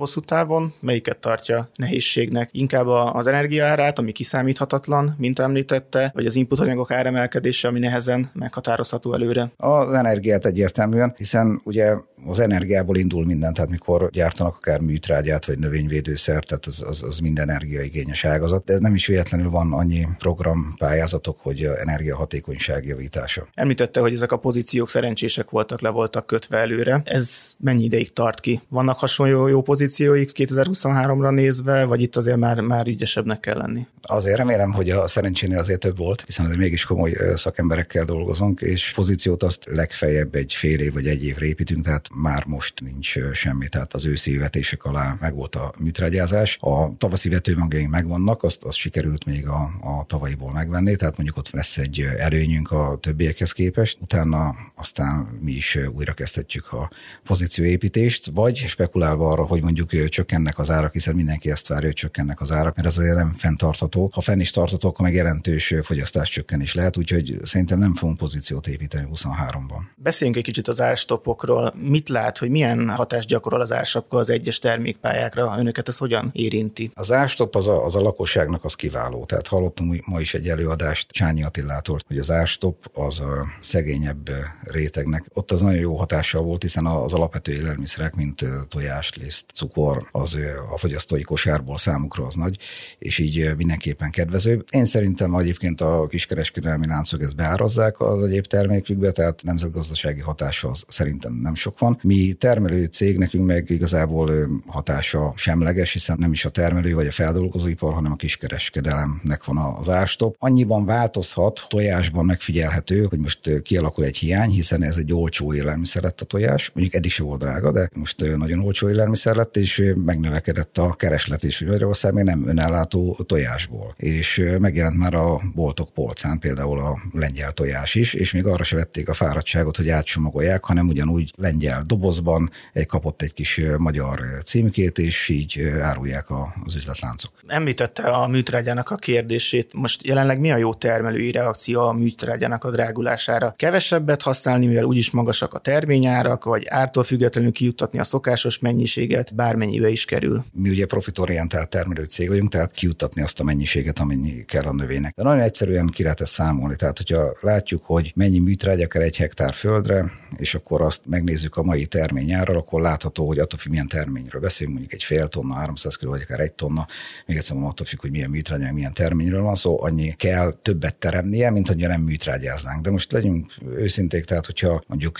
hosszú 0.00 0.20
távon, 0.20 0.72
melyiket 0.80 1.16
tartja 1.16 1.68
nehézségnek? 1.76 2.48
Inkább 2.52 2.86
az 2.86 3.26
energiaárát, 3.26 3.98
ami 3.98 4.12
kiszámíthatatlan, 4.12 5.14
mint 5.18 5.38
említette, 5.38 6.10
vagy 6.14 6.26
az 6.26 6.36
inputanyagok 6.36 6.90
áremelkedése, 6.90 7.68
ami 7.68 7.78
nehezen 7.78 8.30
meghatározható 8.32 9.14
előre? 9.14 9.50
Az 9.56 9.94
energiát 9.94 10.46
egyértelműen, 10.46 11.14
hiszen 11.16 11.60
ugye 11.64 11.94
az 12.26 12.38
energiából 12.38 12.96
indul 12.96 13.26
minden, 13.26 13.54
tehát 13.54 13.70
mikor 13.70 14.10
gyártanak 14.10 14.54
akár 14.54 14.80
műtrágyát 14.80 15.46
vagy 15.46 15.58
növényvédőszert, 15.58 16.46
tehát 16.46 16.66
az, 16.66 16.82
az, 16.86 17.02
az 17.02 17.18
minden 17.18 17.50
energiaigényes 17.50 18.24
ágazat, 18.24 18.64
de 18.64 18.78
nem 18.78 18.94
is 18.94 19.06
véletlenül 19.06 19.50
van 19.50 19.72
annyi 19.72 20.06
program 20.18 20.74
pályázatok, 20.78 21.38
hogy 21.40 21.62
energiahatékonyság 21.62 22.86
javítása. 22.86 23.46
Említette, 23.54 24.00
hogy 24.00 24.12
ezek 24.12 24.32
a 24.32 24.36
pozíciók 24.36 24.88
szerencsések 24.88 25.50
voltak, 25.50 25.80
le 25.80 25.88
voltak 25.88 26.26
kötve 26.26 26.58
előre. 26.58 27.02
Ez 27.04 27.54
mennyi 27.58 27.84
ideig 27.84 28.12
tart 28.12 28.40
ki? 28.40 28.60
Vannak 28.68 28.98
hasonló 28.98 29.46
jó 29.46 29.62
pozícióik 29.62 30.30
2023-ra 30.34 31.30
nézve, 31.30 31.84
vagy 31.84 32.00
itt 32.00 32.16
azért 32.16 32.36
már, 32.36 32.60
már 32.60 32.86
ügyesebbnek 32.86 33.40
kell 33.40 33.56
lenni? 33.56 33.86
Azért 34.02 34.36
remélem, 34.36 34.72
hogy 34.72 34.90
a 34.90 35.08
szerencsénél 35.08 35.58
azért 35.58 35.80
több 35.80 35.96
volt, 35.96 36.22
hiszen 36.26 36.44
azért 36.44 36.60
mégis 36.60 36.84
komoly 36.84 37.12
szakemberekkel 37.34 38.04
dolgozunk, 38.04 38.60
és 38.60 38.92
pozíciót 38.94 39.42
azt 39.42 39.64
legfeljebb 39.74 40.34
egy 40.34 40.54
fél 40.54 40.80
év 40.80 40.92
vagy 40.92 41.06
egy 41.06 41.24
évre 41.24 41.46
építünk, 41.46 41.84
tehát 41.84 42.09
már 42.14 42.44
most 42.46 42.80
nincs 42.80 43.16
semmi, 43.32 43.68
tehát 43.68 43.94
az 43.94 44.04
őszi 44.04 44.36
vetések 44.36 44.84
alá 44.84 45.16
megvolt 45.20 45.54
a 45.54 45.72
műtrágyázás. 45.78 46.58
A 46.60 46.96
tavaszi 46.96 47.28
vetőmagjaink 47.28 47.90
megvannak, 47.90 48.42
azt, 48.42 48.64
azt 48.64 48.76
sikerült 48.76 49.24
még 49.24 49.48
a, 49.48 49.70
a 49.80 50.04
tavalyiból 50.06 50.52
megvenni, 50.52 50.96
tehát 50.96 51.16
mondjuk 51.16 51.36
ott 51.38 51.50
lesz 51.50 51.76
egy 51.76 52.00
előnyünk 52.00 52.70
a 52.70 52.98
többiekhez 53.00 53.52
képest. 53.52 53.98
Utána 54.00 54.54
aztán 54.74 55.28
mi 55.40 55.52
is 55.52 55.78
újra 55.94 56.12
kezdhetjük 56.12 56.72
a 56.72 56.90
pozícióépítést, 57.24 58.30
vagy 58.34 58.56
spekulálva 58.56 59.28
arra, 59.28 59.46
hogy 59.46 59.62
mondjuk 59.62 60.08
csökkennek 60.08 60.58
az 60.58 60.70
árak, 60.70 60.92
hiszen 60.92 61.14
mindenki 61.14 61.50
ezt 61.50 61.68
várja, 61.68 61.86
hogy 61.86 61.94
csökkennek 61.94 62.40
az 62.40 62.50
árak, 62.52 62.76
mert 62.76 62.88
ez 62.88 62.98
azért 62.98 63.16
nem 63.16 63.34
fenntartható. 63.36 64.10
Ha 64.12 64.20
fenn 64.20 64.40
is 64.40 64.50
tartható, 64.50 64.88
akkor 64.88 65.04
meg 65.04 65.14
jelentős 65.14 65.74
fogyasztás 65.82 66.30
csökkenés 66.30 66.74
lehet, 66.74 66.96
úgyhogy 66.96 67.38
szerintem 67.42 67.78
nem 67.78 67.94
fogunk 67.94 68.18
pozíciót 68.18 68.66
építeni 68.66 69.08
23-ban. 69.14 69.80
Beszéljünk 69.96 70.38
egy 70.38 70.44
kicsit 70.44 70.68
az 70.68 70.80
árstopokról. 70.80 71.74
Mi 71.76 71.99
mit 72.00 72.08
lát, 72.08 72.38
hogy 72.38 72.50
milyen 72.50 72.90
hatást 72.90 73.28
gyakorol 73.28 73.60
az 73.60 73.72
ársapka 73.72 74.18
az 74.18 74.30
egyes 74.30 74.58
termékpályákra? 74.58 75.54
Önöket 75.58 75.88
ez 75.88 75.98
hogyan 75.98 76.30
érinti? 76.32 76.90
Az 76.94 77.12
árstop 77.12 77.54
az 77.54 77.68
a, 77.68 77.84
az 77.84 77.94
a 77.96 78.00
lakosságnak 78.00 78.64
az 78.64 78.74
kiváló. 78.74 79.24
Tehát 79.24 79.46
hallottunk 79.46 80.06
ma 80.06 80.20
is 80.20 80.34
egy 80.34 80.48
előadást 80.48 81.10
Csányi 81.10 81.44
Attilától, 81.44 81.98
hogy 82.06 82.18
az 82.18 82.30
árstop 82.30 82.90
az 82.92 83.20
a 83.20 83.46
szegényebb 83.60 84.30
rétegnek. 84.62 85.24
Ott 85.34 85.50
az 85.50 85.60
nagyon 85.60 85.80
jó 85.80 85.96
hatással 85.96 86.42
volt, 86.42 86.62
hiszen 86.62 86.86
az 86.86 87.12
alapvető 87.12 87.52
élelmiszerek, 87.52 88.16
mint 88.16 88.44
tojás, 88.68 89.14
liszt, 89.14 89.44
cukor, 89.54 90.08
az 90.12 90.38
a 90.72 90.78
fogyasztói 90.78 91.22
kosárból 91.22 91.76
számukra 91.76 92.26
az 92.26 92.34
nagy, 92.34 92.58
és 92.98 93.18
így 93.18 93.56
mindenképpen 93.56 94.10
kedvező. 94.10 94.64
Én 94.70 94.84
szerintem 94.84 95.34
egyébként 95.34 95.80
a 95.80 96.06
kiskereskedelmi 96.08 96.86
láncok 96.86 97.22
ezt 97.22 97.36
beárazzák 97.36 98.00
az 98.00 98.22
egyéb 98.22 98.46
termékükbe, 98.46 99.10
tehát 99.10 99.42
nemzetgazdasági 99.42 100.20
hatása 100.20 100.68
az 100.68 100.84
szerintem 100.88 101.32
nem 101.32 101.54
sok 101.54 101.78
van 101.78 101.89
van. 101.90 102.00
Mi 102.02 102.32
termelő 102.32 102.84
cég, 102.84 103.18
nekünk 103.18 103.46
meg 103.46 103.70
igazából 103.70 104.32
hatása 104.66 105.32
semleges, 105.36 105.92
hiszen 105.92 106.16
nem 106.20 106.32
is 106.32 106.44
a 106.44 106.48
termelő 106.48 106.94
vagy 106.94 107.06
a 107.06 107.12
feldolgozóipar, 107.12 107.92
hanem 107.92 108.12
a 108.12 108.16
kiskereskedelemnek 108.16 109.44
van 109.44 109.74
az 109.78 109.88
árstop. 109.88 110.36
Annyiban 110.38 110.84
változhat, 110.84 111.66
tojásban 111.68 112.24
megfigyelhető, 112.24 113.06
hogy 113.08 113.18
most 113.18 113.62
kialakul 113.62 114.04
egy 114.04 114.16
hiány, 114.16 114.50
hiszen 114.50 114.82
ez 114.82 114.96
egy 114.96 115.12
olcsó 115.12 115.54
élelmiszer 115.54 116.02
lett 116.02 116.20
a 116.20 116.24
tojás. 116.24 116.70
Mondjuk 116.74 116.94
eddig 116.96 117.10
se 117.10 117.22
volt 117.22 117.40
drága, 117.40 117.72
de 117.72 117.90
most 117.94 118.36
nagyon 118.36 118.60
olcsó 118.60 118.88
élelmiszer 118.88 119.36
lett, 119.36 119.56
és 119.56 119.92
megnövekedett 120.04 120.78
a 120.78 120.94
kereslet 120.94 121.42
is 121.42 121.60
Magyarország 121.60 122.12
még 122.12 122.24
nem 122.24 122.48
önellátó 122.48 123.18
tojásból. 123.26 123.94
És 123.96 124.42
megjelent 124.58 124.98
már 124.98 125.14
a 125.14 125.40
boltok 125.54 125.92
polcán 125.92 126.38
például 126.38 126.80
a 126.80 126.98
lengyel 127.12 127.52
tojás 127.52 127.94
is, 127.94 128.14
és 128.14 128.32
még 128.32 128.46
arra 128.46 128.64
se 128.64 128.76
vették 128.76 129.08
a 129.08 129.14
fáradtságot, 129.14 129.76
hogy 129.76 129.88
átcsomagolják, 129.88 130.64
hanem 130.64 130.88
ugyanúgy 130.88 131.32
lengyel 131.36 131.79
lengyel 131.80 131.84
dobozban, 131.86 132.50
kapott 132.86 133.22
egy 133.22 133.32
kis 133.32 133.60
magyar 133.78 134.20
címkét, 134.44 134.98
és 134.98 135.28
így 135.28 135.60
árulják 135.80 136.26
az 136.64 136.74
üzletláncok. 136.74 137.32
Említette 137.46 138.02
a 138.02 138.26
műtrágyának 138.26 138.90
a 138.90 138.96
kérdését. 138.96 139.72
Most 139.74 140.06
jelenleg 140.06 140.40
mi 140.40 140.50
a 140.50 140.56
jó 140.56 140.74
termelői 140.74 141.30
reakció 141.32 141.80
a 141.80 141.92
műtrágyának 141.92 142.64
a 142.64 142.70
drágulására? 142.70 143.54
Kevesebbet 143.56 144.22
használni, 144.22 144.66
mivel 144.66 144.84
úgyis 144.84 145.10
magasak 145.10 145.54
a 145.54 145.58
terményárak, 145.58 146.44
vagy 146.44 146.66
ártól 146.68 147.04
függetlenül 147.04 147.52
kijuttatni 147.52 147.98
a 147.98 148.04
szokásos 148.04 148.58
mennyiséget, 148.58 149.34
bármennyibe 149.34 149.88
is 149.88 150.04
kerül? 150.04 150.44
Mi 150.52 150.68
ugye 150.68 150.86
profitorientált 150.86 151.68
termelő 151.68 152.04
cég 152.04 152.28
vagyunk, 152.28 152.50
tehát 152.50 152.70
kijuttatni 152.70 153.22
azt 153.22 153.40
a 153.40 153.44
mennyiséget, 153.44 153.98
amennyi 153.98 154.44
kell 154.44 154.64
a 154.64 154.72
növénynek. 154.72 155.14
De 155.14 155.22
nagyon 155.22 155.40
egyszerűen 155.40 155.86
ki 155.86 156.02
lehet 156.02 156.20
ezt 156.20 156.32
számolni. 156.32 156.76
Tehát, 156.76 156.96
hogyha 156.96 157.36
látjuk, 157.40 157.84
hogy 157.84 158.12
mennyi 158.14 158.38
műtrágya 158.38 158.86
kell 158.86 159.02
egy 159.02 159.16
hektár 159.16 159.54
földre, 159.54 160.12
és 160.36 160.54
akkor 160.54 160.82
azt 160.82 161.00
megnézzük 161.06 161.56
a 161.56 161.62
mai 161.70 161.86
terményáról, 161.86 162.56
akkor 162.56 162.80
látható, 162.80 163.26
hogy 163.26 163.38
attól 163.38 163.58
függ, 163.58 163.70
milyen 163.70 163.86
terményről 163.86 164.40
beszélünk, 164.40 164.76
mondjuk 164.76 165.00
egy 165.00 165.06
fél 165.06 165.28
tonna, 165.28 165.54
300 165.54 165.96
kg, 165.96 166.08
vagy 166.08 166.20
akár 166.22 166.40
egy 166.40 166.52
tonna, 166.52 166.86
még 167.26 167.36
egyszer 167.36 167.52
mondom, 167.52 167.70
attól 167.70 167.86
függ, 167.86 168.00
hogy 168.00 168.10
milyen 168.10 168.30
műtrágya, 168.30 168.72
milyen 168.72 168.92
terményről 168.92 169.42
van 169.42 169.54
szó, 169.54 169.82
annyi 169.82 170.12
kell 170.16 170.58
többet 170.62 170.96
teremnie, 170.96 171.50
mint 171.50 171.66
hogyha 171.66 171.88
nem 171.88 172.00
műtrágyáznánk. 172.00 172.84
De 172.84 172.90
most 172.90 173.12
legyünk 173.12 173.54
őszinték, 173.68 174.24
tehát 174.24 174.46
hogyha 174.46 174.82
mondjuk 174.86 175.18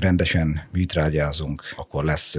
rendesen 0.00 0.62
műtrágyázunk, 0.72 1.62
akkor 1.76 2.04
lesz 2.04 2.36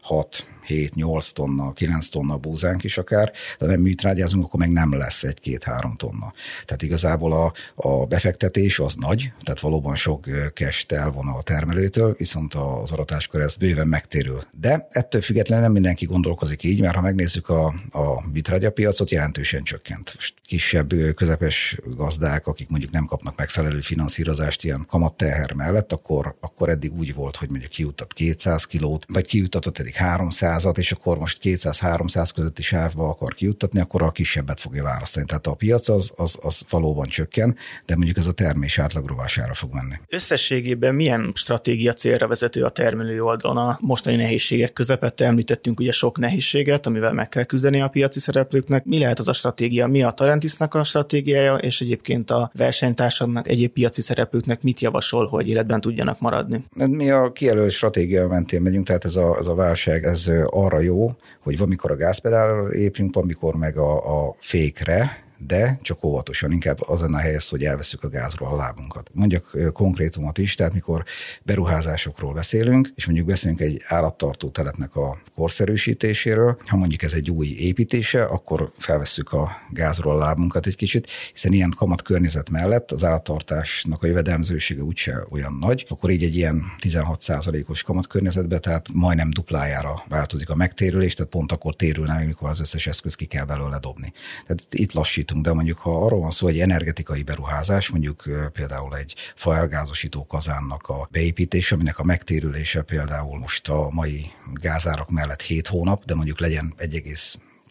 6 0.00 0.46
7-8 0.68 1.30
tonna, 1.32 1.72
9 1.72 2.08
tonna 2.08 2.36
búzánk 2.36 2.84
is 2.84 2.98
akár, 2.98 3.32
de 3.58 3.66
nem 3.66 3.80
műtrágyázunk, 3.80 4.44
akkor 4.44 4.60
meg 4.60 4.72
nem 4.72 4.96
lesz 4.96 5.22
egy-két-három 5.22 5.94
tonna. 5.94 6.32
Tehát 6.64 6.82
igazából 6.82 7.32
a, 7.32 7.52
a 7.74 8.06
befektetés 8.06 8.78
az 8.78 8.94
nagy, 8.94 9.32
tehát 9.42 9.60
valóban 9.60 9.96
sok 9.96 10.52
kest 10.54 10.92
elvon 10.92 11.26
a 11.26 11.42
termelőtől, 11.42 12.14
viszont 12.18 12.54
az 12.54 12.92
aratáskor 12.92 13.40
ez 13.40 13.56
bőven 13.56 13.88
megtérül. 13.88 14.42
De 14.60 14.88
ettől 14.90 15.20
függetlenül 15.20 15.64
nem 15.64 15.72
mindenki 15.72 16.04
gondolkozik 16.04 16.62
így, 16.62 16.80
mert 16.80 16.94
ha 16.94 17.00
megnézzük 17.00 17.48
a, 17.48 17.66
a 17.90 18.28
műtrágyapiacot, 18.32 19.10
jelentősen 19.10 19.62
csökkent. 19.62 20.16
Kisebb, 20.46 20.94
közepes 21.14 21.78
gazdák, 21.96 22.46
akik 22.46 22.68
mondjuk 22.68 22.92
nem 22.92 23.06
kapnak 23.06 23.36
megfelelő 23.36 23.80
finanszírozást 23.80 24.64
ilyen 24.64 24.84
kamatteher 24.88 25.52
mellett, 25.52 25.92
akkor, 25.92 26.36
akkor 26.40 26.68
eddig 26.68 26.92
úgy 26.92 27.14
volt, 27.14 27.36
hogy 27.36 27.50
mondjuk 27.50 27.70
kiutat 27.70 28.12
200 28.12 28.64
kilót, 28.64 29.04
vagy 29.08 29.26
kiutatott 29.26 29.78
eddig 29.78 29.94
300 29.94 30.53
gázat, 30.54 30.78
és 30.78 30.92
akkor 30.92 31.18
most 31.18 31.38
200-300 31.42 32.30
közötti 32.34 32.62
sávba 32.62 33.08
akar 33.08 33.34
kijuttatni, 33.34 33.80
akkor 33.80 34.02
a 34.02 34.10
kisebbet 34.10 34.60
fogja 34.60 34.82
választani. 34.82 35.26
Tehát 35.26 35.46
a 35.46 35.54
piac 35.54 35.88
az, 35.88 36.12
az, 36.16 36.38
az 36.42 36.60
valóban 36.70 37.08
csökken, 37.08 37.56
de 37.86 37.96
mondjuk 37.96 38.16
ez 38.16 38.26
a 38.26 38.32
termés 38.32 38.78
átlagrovására 38.78 39.54
fog 39.54 39.70
menni. 39.72 39.94
Összességében 40.08 40.94
milyen 40.94 41.32
stratégia 41.34 41.92
célra 41.92 42.26
vezető 42.26 42.62
a 42.62 42.68
termelői 42.68 43.20
oldalon 43.20 43.56
a 43.56 43.78
mostani 43.80 44.16
nehézségek 44.16 44.72
közepette? 44.72 45.24
Említettünk 45.24 45.80
ugye 45.80 45.92
sok 45.92 46.18
nehézséget, 46.18 46.86
amivel 46.86 47.12
meg 47.12 47.28
kell 47.28 47.44
küzdeni 47.44 47.80
a 47.80 47.88
piaci 47.88 48.20
szereplőknek. 48.20 48.84
Mi 48.84 48.98
lehet 48.98 49.18
az 49.18 49.28
a 49.28 49.32
stratégia? 49.32 49.86
Mi 49.86 50.02
a 50.02 50.10
Tarentisnak 50.10 50.74
a 50.74 50.84
stratégiája, 50.84 51.54
és 51.54 51.80
egyébként 51.80 52.30
a 52.30 52.50
versenytársadnak, 52.54 53.48
egyéb 53.48 53.72
piaci 53.72 54.02
szereplőknek 54.02 54.62
mit 54.62 54.80
javasol, 54.80 55.26
hogy 55.26 55.48
életben 55.48 55.80
tudjanak 55.80 56.20
maradni? 56.20 56.64
Mi 56.74 57.10
a 57.10 57.32
kijelölt 57.32 57.72
stratégia 57.72 58.26
mentén 58.28 58.62
megyünk, 58.62 58.86
tehát 58.86 59.04
ez 59.04 59.16
a, 59.16 59.36
ez 59.38 59.46
a 59.46 59.54
válság 59.54 60.04
ez 60.04 60.30
arra 60.50 60.80
jó, 60.80 61.10
hogy 61.42 61.58
valamikor 61.58 61.90
a 61.90 61.96
gázpedálra 61.96 62.74
épünk, 62.74 63.14
valamikor 63.14 63.54
meg 63.54 63.76
a, 63.76 64.26
a 64.26 64.34
fékre, 64.38 65.23
de 65.46 65.78
csak 65.82 66.04
óvatosan, 66.04 66.52
inkább 66.52 66.80
az 66.80 67.00
lenne 67.00 67.16
a 67.16 67.20
helyes, 67.20 67.50
hogy 67.50 67.62
elveszük 67.62 68.04
a 68.04 68.08
gázról 68.08 68.48
a 68.48 68.56
lábunkat. 68.56 69.10
Mondjak 69.12 69.72
konkrétumot 69.72 70.38
is, 70.38 70.54
tehát 70.54 70.74
mikor 70.74 71.04
beruházásokról 71.42 72.32
beszélünk, 72.32 72.92
és 72.94 73.06
mondjuk 73.06 73.26
beszélünk 73.26 73.60
egy 73.60 73.82
állattartó 73.86 74.48
telepnek 74.48 74.96
a 74.96 75.18
korszerűsítéséről, 75.34 76.58
ha 76.66 76.76
mondjuk 76.76 77.02
ez 77.02 77.12
egy 77.12 77.30
új 77.30 77.46
építése, 77.46 78.24
akkor 78.24 78.72
felvesszük 78.78 79.32
a 79.32 79.50
gázról 79.70 80.14
a 80.14 80.18
lábunkat 80.18 80.66
egy 80.66 80.76
kicsit, 80.76 81.10
hiszen 81.32 81.52
ilyen 81.52 81.72
kamat 81.76 82.02
környezet 82.02 82.50
mellett 82.50 82.90
az 82.90 83.04
állattartásnak 83.04 84.02
a 84.02 84.06
jövedelmzősége 84.06 84.82
úgyse 84.82 85.24
olyan 85.30 85.56
nagy, 85.60 85.86
akkor 85.88 86.10
így 86.10 86.24
egy 86.24 86.36
ilyen 86.36 86.62
16%-os 86.80 87.82
kamat 87.82 88.06
környezetben, 88.06 88.60
tehát 88.60 88.88
majdnem 88.92 89.30
duplájára 89.30 90.02
változik 90.08 90.50
a 90.50 90.54
megtérülés, 90.54 91.14
tehát 91.14 91.30
pont 91.30 91.52
akkor 91.52 91.74
térül 91.76 92.04
nem, 92.04 92.16
amikor 92.16 92.48
az 92.48 92.60
összes 92.60 92.86
eszköz 92.86 93.14
ki 93.14 93.24
kell 93.24 93.44
belőle 93.44 93.78
dobni. 93.78 94.12
Tehát 94.46 94.66
itt 94.70 94.92
lassítunk 94.92 95.33
számítunk, 95.34 95.44
de 95.44 95.52
mondjuk 95.52 95.78
ha 95.78 96.04
arról 96.04 96.20
van 96.20 96.30
szó, 96.30 96.46
hogy 96.46 96.60
energetikai 96.60 97.22
beruházás, 97.22 97.90
mondjuk 97.90 98.22
például 98.52 98.96
egy 98.96 99.14
faelgázosító 99.36 100.26
kazánnak 100.26 100.88
a 100.88 101.08
beépítése, 101.10 101.74
aminek 101.74 101.98
a 101.98 102.04
megtérülése 102.04 102.82
például 102.82 103.38
most 103.38 103.68
a 103.68 103.88
mai 103.92 104.30
gázárak 104.52 105.10
mellett 105.10 105.42
7 105.42 105.66
hónap, 105.66 106.04
de 106.04 106.14
mondjuk 106.14 106.40
legyen 106.40 106.74
1, 106.76 107.02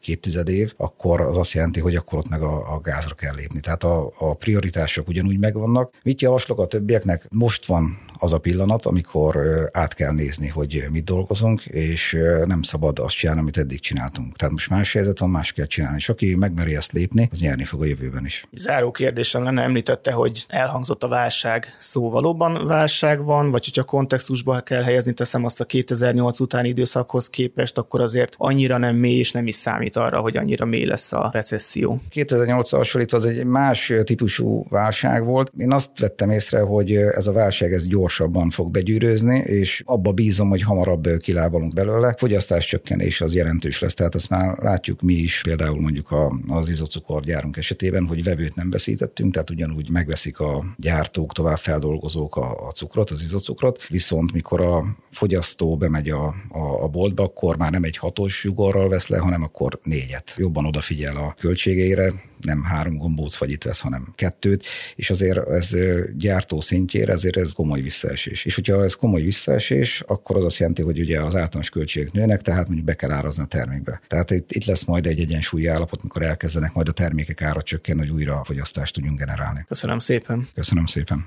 két 0.01 0.21
tized 0.21 0.49
év, 0.49 0.73
akkor 0.77 1.21
az 1.21 1.37
azt 1.37 1.51
jelenti, 1.51 1.79
hogy 1.79 1.95
akkor 1.95 2.19
ott 2.19 2.29
meg 2.29 2.41
a, 2.41 2.73
a 2.73 2.79
gázra 2.79 3.15
kell 3.15 3.35
lépni. 3.35 3.59
Tehát 3.59 3.83
a, 3.83 4.11
a 4.17 4.33
prioritások 4.33 5.07
ugyanúgy 5.07 5.39
megvannak. 5.39 5.93
Mit 6.03 6.21
javaslok 6.21 6.59
a 6.59 6.67
többieknek? 6.67 7.27
Most 7.31 7.65
van 7.65 7.97
az 8.23 8.33
a 8.33 8.37
pillanat, 8.37 8.85
amikor 8.85 9.39
át 9.71 9.93
kell 9.93 10.11
nézni, 10.11 10.47
hogy 10.47 10.85
mit 10.91 11.03
dolgozunk, 11.03 11.65
és 11.65 12.17
nem 12.45 12.61
szabad 12.61 12.99
azt 12.99 13.15
csinálni, 13.15 13.41
amit 13.41 13.57
eddig 13.57 13.79
csináltunk. 13.79 14.35
Tehát 14.35 14.53
most 14.53 14.69
más 14.69 14.93
helyzet 14.93 15.19
van, 15.19 15.29
más 15.29 15.51
kell 15.51 15.65
csinálni. 15.65 15.97
És 15.97 16.09
aki 16.09 16.35
megmeri 16.35 16.75
ezt 16.75 16.91
lépni, 16.91 17.29
az 17.31 17.39
nyerni 17.39 17.63
fog 17.63 17.81
a 17.81 17.85
jövőben 17.85 18.25
is. 18.25 18.43
Záró 18.51 18.91
kérdésem 18.91 19.43
lenne, 19.43 19.61
említette, 19.61 20.11
hogy 20.11 20.45
elhangzott 20.47 21.03
a 21.03 21.07
válság 21.07 21.75
szó. 21.79 22.09
Valóban 22.09 22.67
válság 22.67 23.23
van, 23.23 23.51
vagy 23.51 23.65
hogyha 23.65 23.83
kontextusba 23.83 24.61
kell 24.61 24.83
helyezni, 24.83 25.13
teszem 25.13 25.45
azt 25.45 25.61
a 25.61 25.65
2008 25.65 26.39
utáni 26.39 26.67
időszakhoz 26.67 27.29
képest, 27.29 27.77
akkor 27.77 28.01
azért 28.01 28.35
annyira 28.37 28.77
nem 28.77 28.95
mély, 28.95 29.17
és 29.17 29.31
nem 29.31 29.47
is 29.47 29.55
számít 29.55 29.95
arra, 29.95 30.19
hogy 30.19 30.37
annyira 30.37 30.65
mély 30.65 30.85
lesz 30.85 31.13
a 31.13 31.29
recesszió. 31.33 32.01
2008 32.09 32.69
hasonlítva 32.69 33.17
az 33.17 33.25
egy 33.25 33.43
más 33.43 33.93
típusú 34.03 34.65
válság 34.69 35.25
volt. 35.25 35.51
Én 35.57 35.71
azt 35.71 35.99
vettem 35.99 36.29
észre, 36.29 36.59
hogy 36.59 36.95
ez 36.95 37.27
a 37.27 37.31
válság 37.31 37.73
ez 37.73 37.87
gyors 37.87 38.12
gyorsabban 38.17 38.49
fog 38.49 38.71
begyűrőzni, 38.71 39.37
és 39.37 39.81
abba 39.85 40.11
bízom, 40.11 40.49
hogy 40.49 40.61
hamarabb 40.61 41.07
kilábalunk 41.17 41.73
belőle. 41.73 42.15
Fogyasztás 42.17 42.65
csökkenés 42.65 43.21
az 43.21 43.35
jelentős 43.35 43.79
lesz, 43.79 43.93
tehát 43.93 44.15
azt 44.15 44.29
már 44.29 44.57
látjuk 44.57 45.01
mi 45.01 45.13
is, 45.13 45.41
például 45.43 45.81
mondjuk 45.81 46.11
a, 46.11 46.33
az 46.47 46.69
izocukorgyárunk 46.69 47.57
esetében, 47.57 48.05
hogy 48.05 48.23
vevőt 48.23 48.55
nem 48.55 48.69
veszítettünk, 48.69 49.33
tehát 49.33 49.49
ugyanúgy 49.49 49.89
megveszik 49.89 50.39
a 50.39 50.63
gyártók, 50.77 51.33
tovább 51.33 51.57
feldolgozók 51.57 52.35
a, 52.35 52.67
a 52.67 52.71
cukrot, 52.71 53.09
az 53.09 53.21
izocukrot, 53.21 53.87
viszont 53.87 54.31
mikor 54.31 54.61
a 54.61 54.83
fogyasztó 55.11 55.77
bemegy 55.77 56.09
a, 56.09 56.25
a, 56.49 56.83
a 56.83 56.87
boltba, 56.87 57.23
akkor 57.23 57.57
már 57.57 57.71
nem 57.71 57.83
egy 57.83 57.97
hatos 57.97 58.43
jugorral 58.43 58.89
vesz 58.89 59.07
le, 59.07 59.17
hanem 59.17 59.43
akkor 59.43 59.79
négyet. 59.83 60.33
Jobban 60.37 60.65
odafigyel 60.65 61.15
a 61.15 61.35
költségeire, 61.39 62.13
nem 62.43 62.63
három 62.63 62.97
gombóc 62.97 63.35
fagyit 63.35 63.63
vesz, 63.63 63.79
hanem 63.79 64.13
kettőt, 64.15 64.63
és 64.95 65.09
azért 65.09 65.47
ez 65.49 65.75
gyártó 66.17 66.61
szintjére, 66.61 67.11
ezért 67.11 67.37
ez 67.37 67.51
komoly 67.51 67.81
visszaesés. 68.03 68.45
És 68.45 68.55
hogyha 68.55 68.83
ez 68.83 68.93
komoly 68.93 69.21
visszaesés, 69.21 70.03
akkor 70.07 70.35
az 70.35 70.43
azt 70.43 70.57
jelenti, 70.57 70.81
hogy 70.81 70.99
ugye 70.99 71.19
az 71.19 71.35
általános 71.35 71.69
költségek 71.69 72.11
nőnek, 72.11 72.41
tehát 72.41 72.65
mondjuk 72.65 72.85
be 72.85 72.93
kell 72.93 73.11
árazni 73.11 73.43
a 73.43 73.45
termékbe. 73.45 74.01
Tehát 74.07 74.31
itt, 74.31 74.51
itt 74.51 74.65
lesz 74.65 74.83
majd 74.83 75.05
egy 75.05 75.19
egyensúlyi 75.19 75.67
állapot, 75.67 76.03
mikor 76.03 76.21
elkezdenek 76.21 76.73
majd 76.73 76.87
a 76.87 76.91
termékek 76.91 77.41
ára 77.41 77.61
csökkenni, 77.61 77.99
hogy 77.99 78.09
újra 78.09 78.39
a 78.39 78.43
fogyasztást 78.43 78.93
tudjunk 78.93 79.19
generálni. 79.19 79.65
Köszönöm 79.67 79.99
szépen. 79.99 80.47
Köszönöm 80.53 80.85
szépen. 80.85 81.25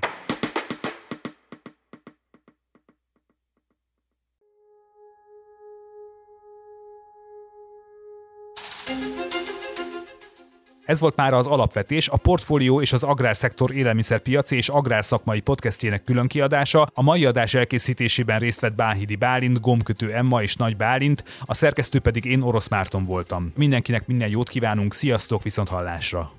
Ez 10.87 10.99
volt 10.99 11.15
már 11.15 11.33
az 11.33 11.45
alapvetés, 11.45 12.09
a 12.09 12.17
portfólió 12.17 12.81
és 12.81 12.93
az 12.93 13.03
agrárszektor 13.03 13.71
élelmiszerpiaci 13.75 14.55
és 14.55 14.69
agrárszakmai 14.69 15.39
podcastjének 15.39 16.03
külön 16.03 16.27
kiadása. 16.27 16.87
A 16.93 17.01
mai 17.01 17.25
adás 17.25 17.53
elkészítésében 17.53 18.39
részt 18.39 18.59
vett 18.59 18.75
Báhidi 18.75 19.15
Bálint, 19.15 19.61
Gomkötő 19.61 20.13
Emma 20.13 20.41
és 20.41 20.55
Nagy 20.55 20.77
Bálint, 20.77 21.23
a 21.45 21.53
szerkesztő 21.53 21.99
pedig 21.99 22.25
én 22.25 22.41
Orosz 22.41 22.67
Márton 22.67 23.05
voltam. 23.05 23.51
Mindenkinek 23.55 24.07
minden 24.07 24.29
jót 24.29 24.49
kívánunk, 24.49 24.93
sziasztok, 24.93 25.43
viszont 25.43 25.69
hallásra! 25.69 26.31